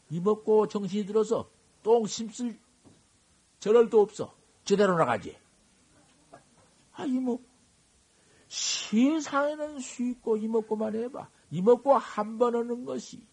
이먹고 0.09 0.67
정신이 0.67 1.05
들어서 1.07 1.49
똥 1.81 2.05
심쓸 2.05 2.59
저럴도 3.59 3.99
없어. 4.01 4.35
제대로 4.63 4.95
나가지. 4.97 5.35
아, 6.93 7.05
이먹. 7.05 7.41
세상에는 8.47 9.79
쉽고 9.79 10.37
이먹고만 10.37 10.95
해봐. 10.95 11.27
이먹고 11.49 11.95
한번 11.97 12.55
하는 12.55 12.85
것이 12.85 13.25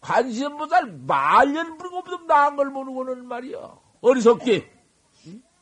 관심보살 0.00 0.98
말년 1.06 1.78
부르고 1.78 2.24
나은 2.26 2.56
걸 2.56 2.70
모르고는 2.70 3.26
말이야. 3.26 3.78
어리석게. 4.02 4.70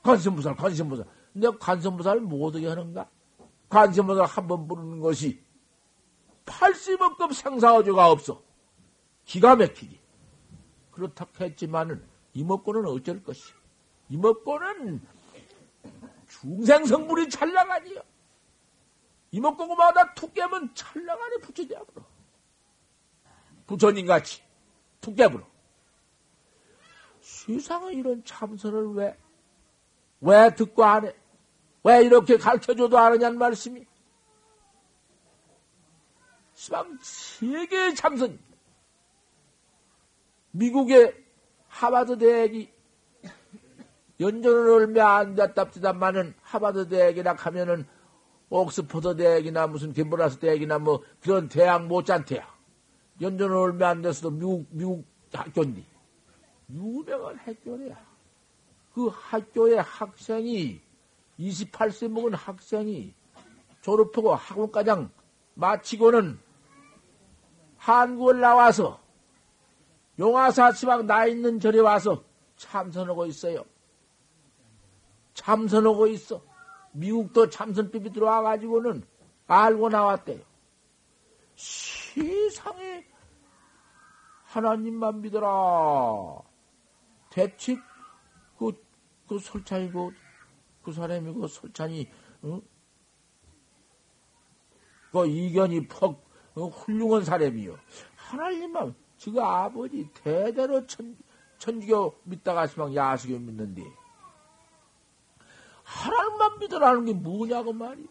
관심보살, 0.02 0.56
관심보살. 0.56 1.06
근데 1.32 1.48
관심보살 1.58 2.20
못 2.20 2.54
오게 2.56 2.66
하는가? 2.66 3.08
관심보살 3.68 4.24
한 4.26 4.48
번 4.48 4.66
부르는 4.66 5.00
것이 5.00 5.40
80억급 6.48 7.34
상사어조가 7.34 8.10
없어. 8.10 8.42
기가 9.24 9.56
막히지. 9.56 10.00
그렇다 10.90 11.26
했지만은 11.40 12.02
이먹고는 12.34 12.86
어쩔 12.86 13.22
것이. 13.22 13.52
이먹고는 14.08 15.00
중생성불이 16.28 17.28
찰나가니요. 17.28 18.00
이먹고마다 19.30 20.14
툭 20.14 20.32
깨면 20.32 20.74
찰나가니 20.74 21.40
붙여져버려. 21.42 22.06
부처님 23.66 24.06
같이 24.06 24.42
툭 25.00 25.14
깨버려. 25.14 25.46
세상에 27.20 27.92
이런 27.92 28.24
참선을 28.24 28.94
왜, 28.94 29.18
왜 30.20 30.54
듣고 30.54 30.84
안 30.84 31.06
해? 31.06 31.14
왜 31.84 32.02
이렇게 32.02 32.38
가르쳐줘도 32.38 32.98
아느냐는 32.98 33.38
말씀이. 33.38 33.86
시방 36.58 36.98
세계의 37.00 37.94
참선. 37.94 38.36
미국의 40.50 41.14
하바드 41.68 42.18
대학이 42.18 42.68
연전을 44.18 44.68
얼마 44.68 45.18
안 45.18 45.36
됐답디다마는 45.36 46.34
하바드 46.42 46.88
대학이라 46.88 47.34
하면은 47.34 47.86
옥스퍼드 48.50 49.14
대학이나 49.14 49.68
무슨 49.68 49.92
캠브라스 49.92 50.40
대학이나 50.40 50.80
뭐 50.80 51.04
그런 51.20 51.48
대학 51.48 51.86
못지않대요. 51.86 52.42
연전을 53.20 53.54
얼마 53.56 53.90
안 53.90 54.02
돼서도 54.02 54.30
미국, 54.30 54.66
미국 54.70 55.06
학교인데. 55.32 55.84
유명한 56.70 57.36
학교래야. 57.36 58.04
그 58.94 59.06
학교의 59.06 59.80
학생이 59.80 60.80
28세 61.38 62.08
먹은 62.08 62.34
학생이 62.34 63.14
졸업하고 63.80 64.34
학원과장 64.34 65.08
마치고는 65.54 66.47
한국을 67.92 68.40
나와서 68.40 69.00
용화사 70.18 70.72
지방 70.72 71.06
나 71.06 71.26
있는 71.26 71.58
절에 71.60 71.78
와서 71.78 72.22
참선하고 72.56 73.26
있어요. 73.26 73.64
참선하고 75.34 76.08
있어. 76.08 76.42
미국도 76.92 77.48
참선법이 77.48 78.12
들어와가지고는 78.12 79.06
알고 79.46 79.88
나왔대요. 79.88 80.40
세상에 81.56 83.06
하나님만 84.44 85.20
믿어라. 85.20 86.42
대체 87.30 87.76
그, 88.58 88.72
그 89.28 89.38
설찬이고 89.38 90.12
그 90.82 90.92
사람이고 90.92 91.46
설찬이 91.46 92.10
어? 92.42 92.60
그 95.12 95.26
이견이 95.26 95.86
퍽 95.88 96.10
어, 96.10 96.27
훌륭한 96.66 97.24
사람이요. 97.24 97.78
하나님만 98.16 98.94
지금 99.16 99.42
아버지 99.42 100.08
대대로 100.14 100.86
천, 100.86 101.16
천주교 101.58 102.14
믿다가 102.24 102.66
시방 102.66 102.94
야수교 102.94 103.38
믿는데 103.38 103.84
하나님만 105.82 106.58
믿으라는 106.58 107.04
게 107.06 107.12
뭐냐고 107.14 107.72
말이야. 107.72 108.06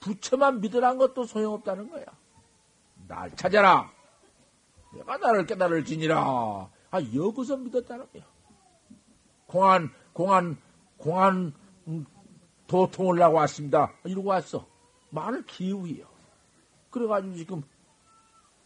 부처만 0.00 0.60
믿으라는 0.60 0.98
것도 0.98 1.24
소용없다는 1.24 1.90
거야. 1.90 2.04
날 3.08 3.34
찾아라. 3.36 3.90
내가 4.92 5.16
나를 5.16 5.46
깨달을 5.46 5.84
지니라. 5.84 6.70
아, 6.90 7.00
여기서 7.14 7.56
믿었다는 7.56 8.06
거야. 8.12 8.24
공안, 9.46 9.90
공안, 10.12 10.56
공안 10.96 11.54
음, 11.88 12.06
도통을 12.66 13.18
나고 13.18 13.36
왔습니다. 13.36 13.92
이러고 14.04 14.28
왔어. 14.30 14.66
말을 15.10 15.44
기우해요. 15.46 16.06
그래가지고 16.92 17.34
지금 17.34 17.62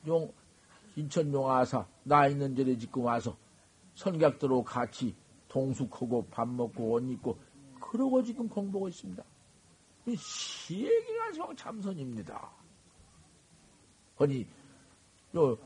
용, 0.07 0.31
인천 0.97 1.33
용화사, 1.33 1.87
나 2.03 2.27
있는 2.27 2.55
절에 2.55 2.77
지금 2.77 3.05
와서 3.05 3.37
선객들하고 3.95 4.63
같이 4.63 5.17
동숙하고 5.49 6.27
밥 6.27 6.47
먹고 6.49 6.93
옷 6.93 7.11
입고 7.11 7.39
그러고 7.81 8.23
지금 8.23 8.49
공부하고 8.49 8.89
있습니다. 8.89 9.25
시행이가 10.15 11.55
참선입니다. 11.57 12.51
아니, 14.19 14.47
요, 15.35 15.57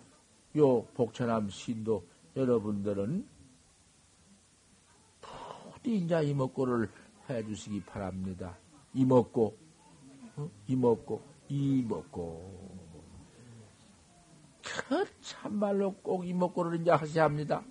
요 0.57 0.83
복천함 0.95 1.49
신도 1.51 2.05
여러분들은 2.37 3.27
부디 5.21 5.97
인자 5.97 6.23
이먹고를 6.23 6.91
해 7.29 7.45
주시기 7.45 7.83
바랍니다. 7.85 8.57
이먹고, 8.95 9.57
어? 10.37 10.51
이먹고, 10.67 11.23
이 11.51 11.83
먹고. 11.83 12.59
그 14.63 15.05
참말로 15.21 15.93
꼭 15.95 16.27
이먹고를 16.27 16.81
이제 16.81 16.91
하셔야 16.93 17.25
합니다. 17.25 17.63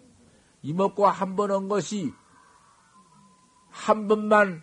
이먹고 0.62 1.08
한 1.08 1.36
번 1.36 1.52
한 1.52 1.68
것이 1.70 2.12
한 3.70 4.08
번만 4.10 4.62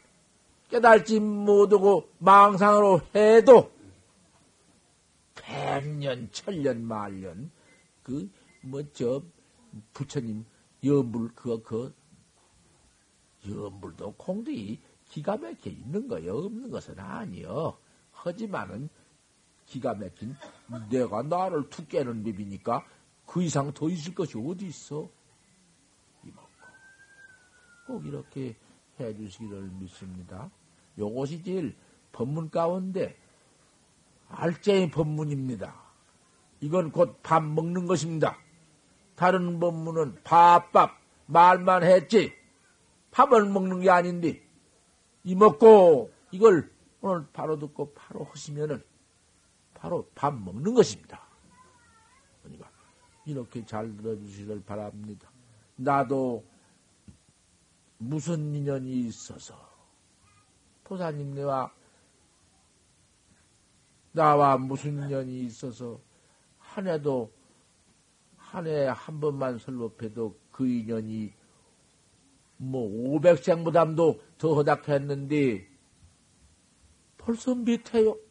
깨달지 0.68 1.18
못하고 1.20 2.08
망상으로 2.18 3.00
해도 3.14 3.72
백년, 5.34 6.28
천년, 6.32 6.84
만년 6.84 7.50
그 8.02 8.28
뭐 8.62 8.82
저 8.92 9.22
부처님 9.94 10.44
여물 10.84 11.28
그거 11.34 11.62
그 11.62 11.94
여물도 13.48 14.14
공들이 14.16 14.80
기가 15.06 15.36
막혀 15.36 15.70
있는 15.70 16.08
거요 16.08 16.36
없는 16.36 16.70
것은 16.70 16.98
아니요. 16.98 17.78
하지만은 18.10 18.88
기가 19.66 19.94
막힌 19.94 20.36
내가 20.90 21.22
나를 21.22 21.68
툭 21.68 21.88
깨는 21.88 22.22
법이니까 22.24 22.84
그 23.26 23.42
이상 23.42 23.72
더 23.72 23.88
있을 23.88 24.14
것이 24.14 24.38
어디 24.38 24.66
있어? 24.66 25.08
이먹고 26.24 26.48
꼭 27.86 28.06
이렇게 28.06 28.56
해 28.98 29.14
주시기를 29.14 29.62
믿습니다. 29.80 30.50
요것이 30.98 31.42
제일 31.42 31.76
법문 32.12 32.50
가운데 32.50 33.16
알짜의 34.28 34.90
법문입니다. 34.90 35.74
이건 36.60 36.90
곧 36.90 37.22
밥 37.22 37.44
먹는 37.44 37.86
것입니다. 37.86 38.38
다른 39.14 39.60
법문은 39.60 40.22
밥밥 40.24 40.98
말만 41.26 41.82
했지 41.82 42.32
밥을 43.10 43.46
먹는 43.46 43.80
게 43.80 43.90
아닌데 43.90 44.42
이 45.24 45.34
먹고 45.34 46.12
이걸 46.30 46.70
오늘 47.00 47.26
바로 47.32 47.58
듣고 47.58 47.92
바로 47.94 48.24
하시면은 48.24 48.82
바로 49.76 50.08
밥 50.14 50.34
먹는 50.34 50.74
것입니다. 50.74 51.20
그러니까 52.42 52.70
이렇게 53.26 53.64
잘 53.64 53.94
들어주시길 53.96 54.64
바랍니다. 54.64 55.30
나도 55.76 56.44
무슨 57.98 58.54
인연이 58.54 59.00
있어서 59.00 59.54
보사님네와 60.84 61.72
나와 64.12 64.56
무슨 64.56 65.02
인연이 65.04 65.40
있어서 65.44 66.00
한 66.58 66.88
해도 66.88 67.30
한해한 68.36 69.20
번만 69.20 69.58
설법해도 69.58 70.38
그 70.50 70.66
인연이 70.66 71.32
뭐 72.56 72.88
500생보담도 73.20 74.20
더 74.38 74.54
허닥했는데 74.54 75.68
벌써 77.18 77.54
밑에요. 77.54 78.25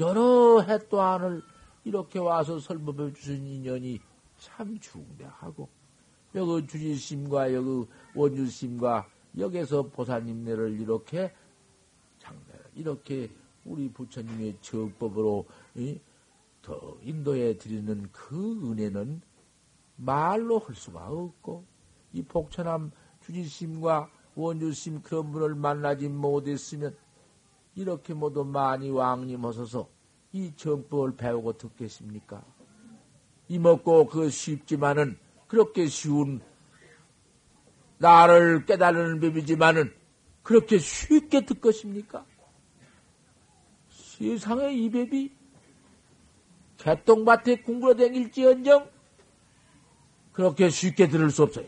여러 0.00 0.62
해 0.62 0.78
동안을 0.78 1.42
이렇게 1.84 2.18
와서 2.18 2.58
설법해 2.58 3.12
주신 3.12 3.46
인연이 3.46 4.00
참 4.38 4.78
중대하고 4.80 5.68
여기 6.34 6.66
주지심과 6.66 7.52
여기 7.52 7.86
원주심과 8.14 9.06
여기서 9.36 9.82
보사님네를 9.88 10.80
이렇게 10.80 11.34
장대 12.18 12.58
이렇게 12.74 13.30
우리 13.66 13.92
부처님의 13.92 14.56
적법으로 14.62 15.44
더 16.62 16.96
인도해 17.02 17.58
드리는 17.58 18.08
그 18.10 18.72
은혜는 18.72 19.20
말로 19.96 20.60
할 20.60 20.74
수가 20.74 21.08
없고 21.08 21.64
이 22.14 22.22
복천함 22.22 22.90
주지심과 23.22 24.10
원주심 24.34 25.02
그런 25.02 25.30
분을 25.30 25.54
만나지 25.54 26.08
못했으면 26.08 26.96
이렇게 27.80 28.12
모두 28.12 28.44
많이 28.44 28.90
왕림하셔서 28.90 29.88
이 30.32 30.52
정법을 30.54 31.16
배우고 31.16 31.56
듣겠습니까? 31.56 32.44
이먹고 33.48 34.06
그 34.06 34.28
쉽지만은 34.28 35.18
그렇게 35.48 35.86
쉬운 35.86 36.42
나를 37.96 38.66
깨달는 38.66 39.20
법이지만은 39.20 39.94
그렇게 40.42 40.78
쉽게 40.78 41.46
듣 41.46 41.60
것입니까? 41.60 42.26
세상에 43.88 44.74
이 44.74 44.90
법이 44.90 45.32
개똥밭에 46.76 47.62
궁굴어 47.62 47.94
댕길지언정 47.94 48.90
그렇게 50.32 50.68
쉽게 50.68 51.08
들을 51.08 51.30
수 51.30 51.44
없어요. 51.44 51.66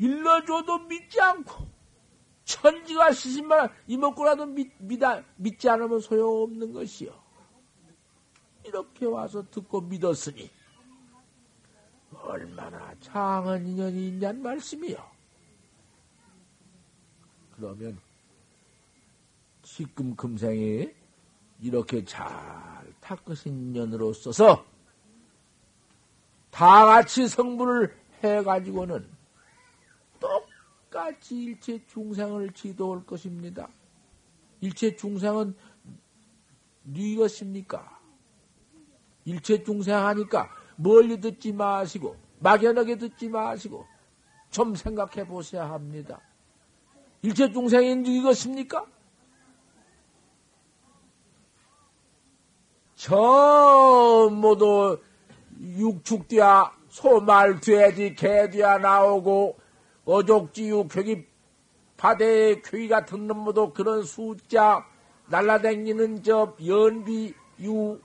일러줘도 0.00 0.80
믿지 0.80 1.20
않고 1.20 1.77
천지가 2.48 3.12
시신만 3.12 3.68
이먹고라도 3.86 4.46
믿, 4.46 4.72
믿, 4.78 5.00
믿지 5.36 5.68
않으면 5.68 6.00
소용없는 6.00 6.72
것이요. 6.72 7.12
이렇게 8.64 9.04
와서 9.04 9.44
듣고 9.50 9.82
믿었으니 9.82 10.50
얼마나 12.10 12.94
장한 13.00 13.66
인연이 13.66 14.08
있냔 14.08 14.42
말씀이요. 14.42 14.96
그러면 17.54 17.98
지금 19.62 20.16
금생에 20.16 20.94
이렇게 21.60 22.02
잘 22.04 22.24
닦으신 23.00 23.52
인연으로 23.52 24.14
써서 24.14 24.64
다 26.50 26.86
같이 26.86 27.28
성불을 27.28 27.94
해가지고는 28.22 29.17
똑 30.88 30.98
똑같이 30.98 31.42
일체 31.44 31.80
중생을 31.86 32.52
지도할 32.52 33.04
것입니다. 33.04 33.68
일체 34.60 34.96
중생은 34.96 35.54
네 36.82 37.16
것입니까? 37.16 37.98
일체 39.24 39.62
중생 39.62 39.96
하니까 39.96 40.48
멀리 40.76 41.20
듣지 41.20 41.52
마시고 41.52 42.16
막연하게 42.40 42.96
듣지 42.96 43.28
마시고 43.28 43.86
좀 44.50 44.74
생각해 44.74 45.26
보셔야 45.26 45.70
합니다. 45.70 46.20
일체 47.22 47.52
중생이 47.52 47.96
네 47.96 48.22
것입니까? 48.22 48.86
저 52.94 54.28
모두 54.32 55.00
육축뒤야 55.60 56.72
소말 56.88 57.60
돼지 57.60 58.14
개뒤야 58.14 58.78
나오고 58.78 59.67
어족지유 60.08 60.88
괴기 60.88 61.26
바다의 61.98 62.62
괴기 62.62 62.88
같은 62.88 63.26
놈모도 63.26 63.74
그런 63.74 64.02
숫자 64.04 64.86
날라다니는 65.28 66.22
저 66.22 66.56
연비 66.64 67.34
유 67.60 68.00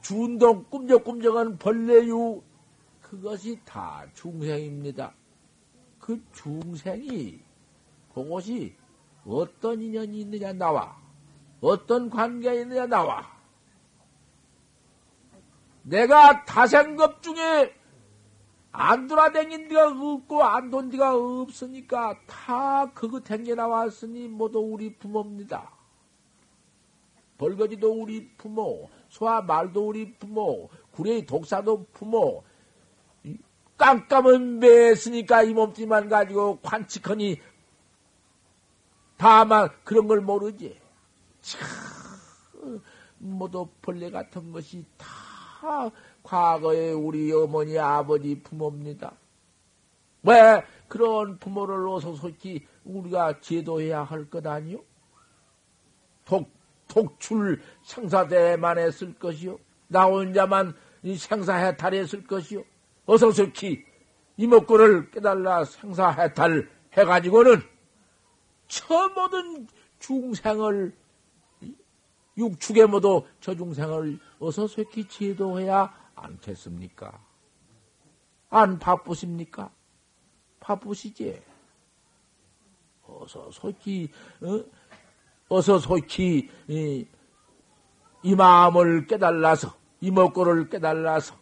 준동 0.00 0.64
꿈적꿈적한 0.68 1.58
벌레유 1.58 2.42
그것이 3.00 3.60
다 3.64 4.04
중생입니다. 4.14 5.14
그 6.00 6.20
중생이 6.32 7.40
그것이 8.12 8.74
어떤 9.24 9.80
인연이 9.80 10.22
있느냐 10.22 10.52
나와 10.52 11.00
어떤 11.60 12.10
관계가 12.10 12.54
있느냐 12.54 12.86
나와 12.86 13.24
내가 15.82 16.44
다생급 16.44 17.22
중에 17.22 17.72
안 18.76 19.06
돌아다닌 19.06 19.68
데가 19.68 19.90
없고 19.90 20.42
안 20.42 20.68
돈 20.68 20.90
데가 20.90 21.14
없으니까 21.14 22.18
다 22.26 22.90
그거 22.92 23.20
댕겨 23.20 23.54
나왔으니 23.54 24.26
모두 24.26 24.58
우리 24.58 24.96
부모입니다. 24.96 25.70
벌거지도 27.38 27.92
우리 27.92 28.28
부모, 28.36 28.90
소와 29.08 29.42
말도 29.42 29.86
우리 29.88 30.12
부모, 30.14 30.68
구레이 30.90 31.24
독사도 31.24 31.86
부모, 31.92 32.42
깜깜은 33.78 34.58
매했으니까 34.58 35.44
이 35.44 35.54
몸뚱이만 35.54 36.08
가지고 36.08 36.58
관측하니 36.60 37.40
다만 39.16 39.68
그런 39.84 40.08
걸 40.08 40.20
모르지. 40.20 40.80
참, 41.40 42.80
모두 43.18 43.68
벌레 43.82 44.10
같은 44.10 44.50
것이 44.50 44.84
다 44.96 45.90
과거에 46.24 46.90
우리 46.90 47.30
어머니, 47.32 47.78
아버지 47.78 48.40
부모입니다. 48.42 49.12
왜 50.24 50.64
그런 50.88 51.38
부모를 51.38 51.86
어서 51.86 52.14
솔직히 52.14 52.66
우리가 52.84 53.40
제도해야 53.40 54.02
할 54.02 54.28
것 54.30 54.44
아니요? 54.46 54.78
독, 56.24 56.50
독출 56.88 57.60
생사대만 57.82 58.78
했을 58.78 59.12
것이요. 59.14 59.58
나 59.86 60.06
혼자만 60.06 60.74
생사해탈했을 61.04 62.26
것이요. 62.26 62.64
어서 63.04 63.30
솔직히 63.30 63.84
이목구를 64.38 65.10
깨달라 65.10 65.64
생사해탈 65.64 66.70
해가지고는 66.94 67.60
저 68.66 69.08
모든 69.10 69.66
중생을 69.98 70.94
육축에 72.38 72.86
모두 72.86 73.24
저 73.40 73.54
중생을 73.54 74.18
어서 74.38 74.66
쇠기 74.66 75.06
지도해야 75.06 76.03
않겠습니까? 76.14 77.20
안 78.50 78.78
바쁘십니까? 78.78 79.70
바쁘시지? 80.60 81.42
어서 83.06 83.50
솔기, 83.50 84.10
어? 85.48 85.60
서 85.60 85.78
솔기, 85.78 86.50
이, 86.68 87.06
이, 88.22 88.34
마음을 88.34 89.06
깨달아서, 89.06 89.76
이 90.00 90.10
먹고를 90.10 90.68
깨달아서, 90.68 91.36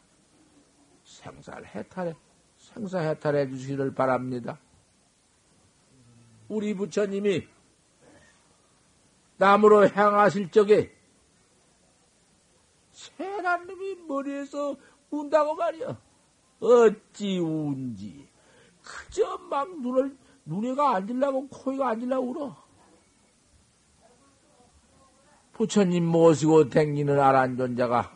생사를 1.05 1.67
해탈해, 1.67 2.15
생사 2.57 2.99
해탈해 2.99 3.49
주시기를 3.49 3.95
바랍니다. 3.95 4.59
우리 6.49 6.75
부처님이 6.75 7.47
남으로 9.37 9.89
향하실 9.89 10.51
적에 10.51 10.95
세란 12.93 13.67
놈이 13.67 13.97
머리에서 14.07 14.77
운다고 15.11 15.55
말이야. 15.55 15.99
어찌 16.61 17.39
운지. 17.39 18.29
그저 18.83 19.39
막 19.51 19.81
눈을, 19.81 20.17
눈에가 20.45 20.97
앉으려고, 20.97 21.49
코에가 21.49 21.91
앉으려고 21.91 22.31
울어. 22.31 22.63
부처님 25.53 26.05
모시고 26.07 26.71
댕기는 26.71 27.21
아란존자가 27.21 28.13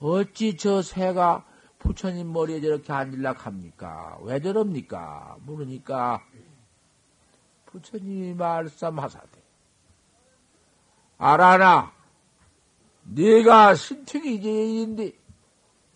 어찌 0.00 0.56
저 0.56 0.82
새가 0.82 1.46
부처님 1.78 2.32
머리에 2.32 2.60
저렇게 2.60 2.92
앉으려고 2.92 3.38
합니까? 3.40 4.18
왜 4.22 4.40
저럽니까? 4.40 5.38
물으니까 5.42 6.22
부처님이 7.66 8.34
말씀하사대. 8.34 9.43
알아나, 11.18 11.92
네가 13.04 13.74
신택이 13.74 14.42
제인데 14.42 15.12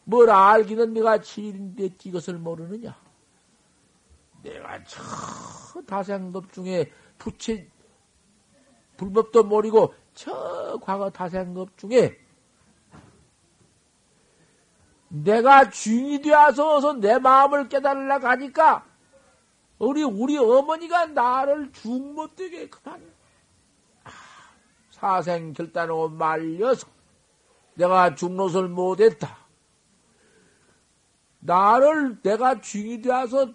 뭘 0.04 0.30
알기는 0.30 0.92
네가 0.94 1.20
지인인데 1.20 1.90
이것을 2.04 2.34
모르느냐? 2.34 2.96
내가 4.42 4.82
저 4.84 5.82
다생법 5.86 6.52
중에 6.52 6.90
부처 7.18 7.54
불법도 8.96 9.44
모르고 9.44 9.94
저 10.14 10.78
과거 10.82 11.10
다생법 11.10 11.76
중에 11.76 12.18
내가 15.08 15.70
주인이 15.70 16.20
되어서 16.22 16.94
내 16.94 17.18
마음을 17.18 17.68
깨달으려 17.68 18.18
가니까 18.18 18.84
우리 19.78 20.02
우리 20.02 20.36
어머니가 20.36 21.06
나를 21.06 21.72
죽 21.72 22.14
못되게 22.14 22.68
그만 22.68 23.00
아, 23.00 23.17
사생 24.98 25.52
결단하고 25.52 26.08
말려서 26.08 26.86
내가 27.74 28.14
죽노을 28.14 28.68
못했다. 28.68 29.36
나를 31.40 32.20
내가 32.22 32.60
주인이 32.60 33.00
되어서 33.02 33.52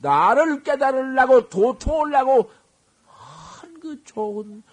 나를 0.00 0.62
깨달으려고 0.62 1.48
도통하려고 1.48 2.50
한 3.06 3.76
그 3.86 4.02
좋은 4.02 4.64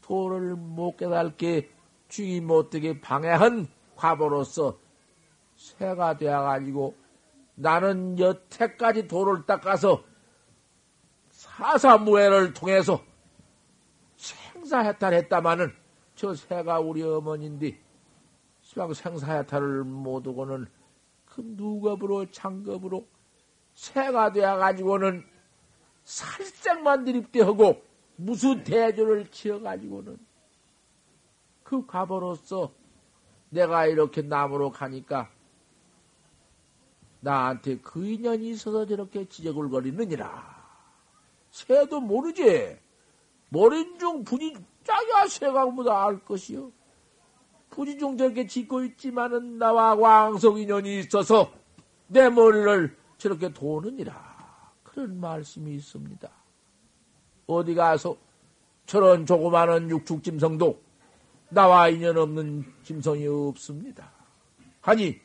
도를 0.00 0.54
못 0.54 0.96
깨달게 0.96 1.70
주의 2.08 2.40
못되게 2.40 3.00
방해한 3.00 3.66
과보로서 3.96 4.78
새가 5.56 6.16
되어가지고 6.18 6.96
나는 7.56 8.16
여태까지 8.18 9.08
도를 9.08 9.44
닦아서 9.44 10.04
사사무해를 11.30 12.52
통해서 12.54 13.02
생사해탈했다마는 14.70 15.72
저 16.14 16.34
새가 16.34 16.80
우리 16.80 17.02
어머니인데 17.02 17.78
시방 18.62 18.94
생사해탈을 18.94 19.84
못하고는 19.84 20.66
그 21.26 21.42
누겁으로 21.44 22.30
장겁으로 22.30 23.06
새가 23.74 24.32
되어가지고는 24.32 25.24
살짝만 26.04 27.04
드립대하고 27.04 27.82
무슨 28.16 28.62
대조를 28.62 29.30
지어가지고는 29.30 30.18
그 31.64 31.86
과보로서 31.86 32.72
내가 33.50 33.86
이렇게 33.86 34.22
나무로 34.22 34.70
가니까 34.70 35.30
나한테 37.20 37.78
그 37.78 38.06
인연이 38.06 38.50
있어서 38.50 38.86
저렇게 38.86 39.28
지적을거리느니라. 39.28 40.60
새도 41.50 42.00
모르지. 42.00 42.78
모른 43.50 43.98
중 43.98 44.24
분이 44.24 44.54
짜야 44.84 45.28
새가 45.28 45.66
뭐다 45.66 46.06
알 46.06 46.18
것이요. 46.24 46.72
분이 47.70 47.98
중 47.98 48.16
저렇게 48.16 48.46
짓고 48.46 48.84
있지만은 48.84 49.58
나와 49.58 49.94
왕성 49.94 50.58
인연이 50.58 51.00
있어서 51.00 51.52
내 52.06 52.28
머리를 52.28 52.96
저렇게 53.18 53.52
도느니라. 53.52 54.72
그런 54.82 55.20
말씀이 55.20 55.74
있습니다. 55.76 56.28
어디 57.46 57.74
가서 57.74 58.16
저런 58.86 59.26
조그마한 59.26 59.90
육축짐성도 59.90 60.80
나와 61.50 61.88
인연 61.88 62.16
없는 62.16 62.64
짐성이 62.82 63.26
없습니다. 63.26 64.10
하니 64.80 65.20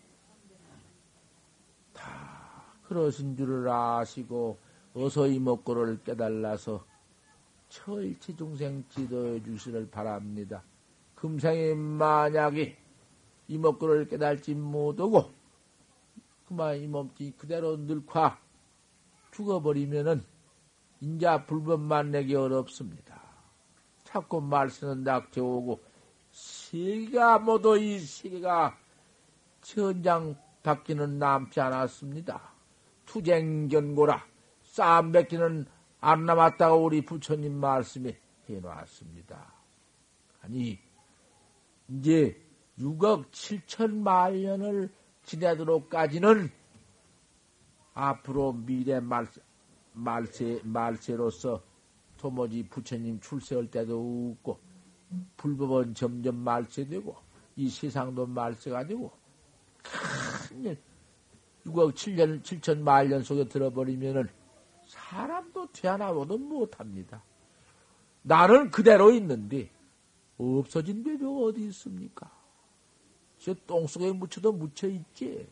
그러신 2.87 3.35
줄을 3.35 3.67
아시고 3.67 4.57
어서 4.93 5.27
이 5.27 5.39
먹고를 5.39 6.03
깨달아서 6.03 6.85
철치 7.75 8.37
중생 8.37 8.85
지도해 8.89 9.43
주시를 9.43 9.89
바랍니다. 9.89 10.63
금생에 11.15 11.73
만약에 11.73 12.77
이 13.49 13.57
먹고를 13.57 14.07
깨달지 14.07 14.55
못하고 14.55 15.31
그만 16.47 16.77
이 16.77 16.87
몸뚱이 16.87 17.31
그대로 17.31 17.75
늙화 17.75 18.39
죽어버리면은 19.31 20.23
인자 21.01 21.45
불법만 21.45 22.11
내기 22.11 22.35
어렵습니다. 22.35 23.21
자꾸 24.05 24.39
말씀은 24.39 25.03
낙태오고 25.03 25.81
세계가 26.31 27.39
모두 27.39 27.77
이 27.77 27.99
세계가 27.99 28.77
천장 29.61 30.37
바뀌는 30.63 31.19
남지 31.19 31.59
않았습니다. 31.59 32.41
투쟁 33.05 33.67
견고라 33.67 34.25
싸움 34.63 35.11
뱉기는 35.11 35.74
안 36.05 36.23
남았다고 36.27 36.83
우리 36.83 37.03
부처님 37.03 37.55
말씀에 37.55 38.15
해놨습니다. 38.47 39.53
아니 40.43 40.77
이제 41.87 42.39
6억 42.77 43.31
7천만 43.31 44.39
년을 44.39 44.93
지내도록까지는 45.23 46.51
앞으로 47.95 48.53
미래 48.53 48.99
말세, 48.99 49.41
말세, 49.93 50.61
말세로서 50.63 51.63
도무지 52.17 52.67
부처님 52.69 53.19
출세할 53.19 53.71
때도 53.71 54.35
없고 54.37 54.59
불법은 55.37 55.95
점점 55.95 56.35
말세되고 56.35 57.15
이 57.55 57.67
세상도 57.67 58.27
말세가 58.27 58.85
되고 58.85 59.11
큰 59.81 60.77
6억 61.65 61.95
7년 61.95 62.43
7천 62.43 62.81
만 62.81 63.09
년 63.09 63.23
속에 63.23 63.47
들어버리면은 63.47 64.29
사람도 64.85 65.67
태어나보도 65.71 66.37
못합니다. 66.37 67.23
나는 68.21 68.71
그대로 68.71 69.11
있는데 69.11 69.69
없어진 70.37 71.03
법이 71.03 71.23
어디 71.25 71.65
있습니까? 71.67 72.31
저 73.37 73.53
똥속에 73.67 74.11
묻혀도 74.11 74.53
묻혀 74.53 74.87
있지. 74.87 75.47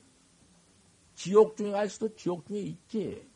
지옥 1.15 1.55
중에 1.55 1.71
갈 1.71 1.89
수도 1.89 2.15
지옥 2.15 2.47
중에 2.47 2.59
있지. 2.59 3.27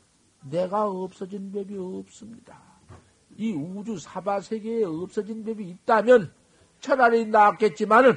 내가 0.44 0.88
없어진 0.88 1.52
법이 1.52 1.78
없습니다. 1.78 2.62
이 3.38 3.52
우주 3.52 4.00
사바 4.00 4.42
세계에 4.42 4.84
없어진 4.84 5.44
법이 5.44 5.70
있다면 5.70 6.34
차라리 6.80 7.26
낫겠지만은 7.28 8.14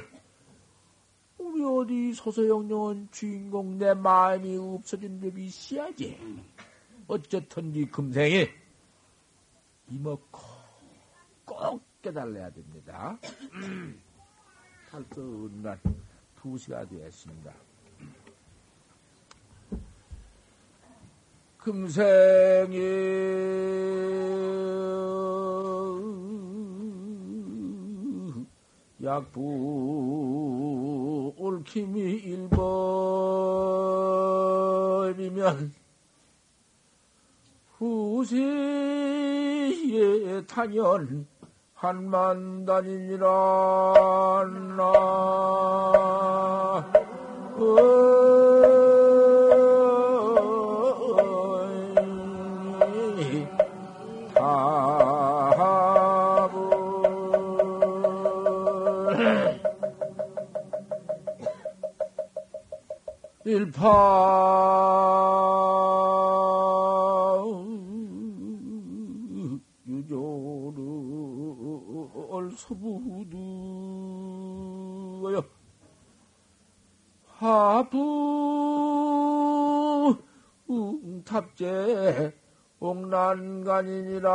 우리 1.37 1.63
어디 1.63 2.13
소소영령은 2.13 3.09
주인공 3.11 3.77
내 3.77 3.93
마음이 3.93 4.57
없어진 4.57 5.19
법이 5.19 5.45
있어야지. 5.45 6.17
어쨌든지 7.11 7.85
금생에 7.87 8.47
이먹고 9.89 10.39
꼭 11.43 11.83
깨달아야 12.01 12.49
됩니다. 12.51 13.19
벌써 14.89 15.21
은날 15.21 15.77
2시가 16.41 16.89
되었습니다. 16.89 17.53
금생에 21.57 22.79
약부 29.03 29.41
옳킴이 31.37 31.99
일법이면 35.19 35.80
후세에 37.81 38.45
탄연 40.45 41.25
한만단이니라 41.73 43.27
나 44.77 44.91
일파 63.43 65.40
화부 77.41 77.97
탑재 81.25 82.33
옥난간이니라. 82.79 84.29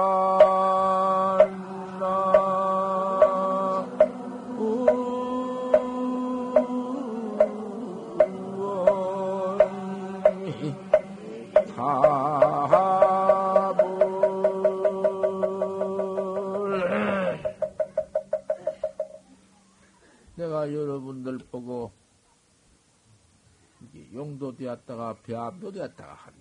여러분들 20.72 21.38
보고 21.50 21.95
용도 24.16 24.56
되었다가 24.56 25.14
배암도 25.22 25.72
되었다가 25.72 26.14
하니 26.14 26.36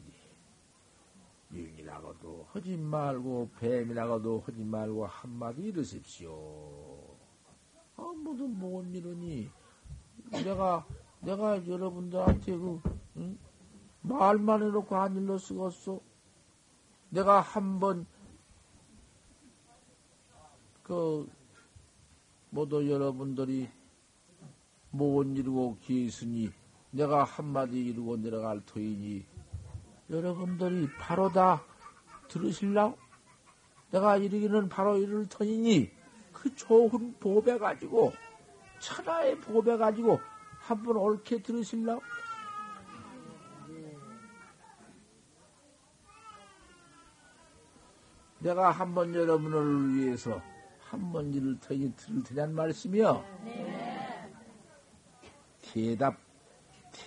유인이라고도 1.52 2.48
하지 2.50 2.78
말고 2.78 3.50
뱀이라고도 3.60 4.44
하지 4.46 4.64
말고 4.64 5.06
한마디 5.06 5.64
이러십시오. 5.64 6.32
아, 7.98 8.02
모두 8.24 8.48
뭔 8.48 8.94
이러니 8.94 9.50
내가 10.32 10.86
내가 11.22 11.66
여러분들한테 11.68 12.58
그 12.58 12.82
응? 13.18 13.38
말만 14.02 14.64
해놓고 14.64 14.96
안 14.96 15.16
일러 15.16 15.38
쓰겠어. 15.38 16.00
내가 17.10 17.42
한번 17.42 18.06
그 20.84 21.30
모두 22.50 22.90
여러분들이 22.90 23.70
못 24.92 25.24
이루고 25.24 25.78
계으니 25.82 26.52
내가 26.96 27.26
한마디 27.26 27.88
이루고 27.88 28.18
내려갈 28.18 28.62
터이니 28.66 29.26
여러분들이 30.10 30.90
바로 30.98 31.30
다 31.30 31.62
들으실라고? 32.30 32.98
내가 33.92 34.16
이르기는 34.16 34.70
바로 34.70 34.98
이를 34.98 35.28
터이니 35.28 35.92
그 36.32 36.56
좋은 36.56 37.16
보배 37.20 37.58
가지고 37.58 38.14
천하의 38.80 39.40
보배 39.42 39.76
가지고 39.76 40.22
한번 40.58 40.96
옳게 40.96 41.42
들으실라고? 41.42 42.02
내가 48.40 48.72
한번 48.72 49.14
여러분을 49.14 49.96
위해서 49.96 50.42
한번 50.80 51.34
이를 51.34 51.60
터이니 51.60 51.94
들을 51.96 52.24
테란 52.24 52.56
말씀이요. 52.56 53.26
네. 53.44 53.86
대답, 55.62 56.25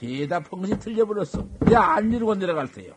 대답한 0.00 0.60
것이 0.60 0.78
틀려버렸어. 0.78 1.48
야, 1.72 1.82
안 1.82 2.12
이루고 2.12 2.34
내려갈 2.34 2.70
때요. 2.70 2.94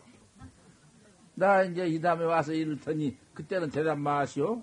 나 1.34 1.64
이제 1.64 1.88
이 1.88 2.00
다음에 2.00 2.26
와서 2.26 2.54
이럴 2.54 2.80
테니, 2.80 3.18
그때는 3.34 3.70
대답 3.70 3.98
마시오. 3.98 4.62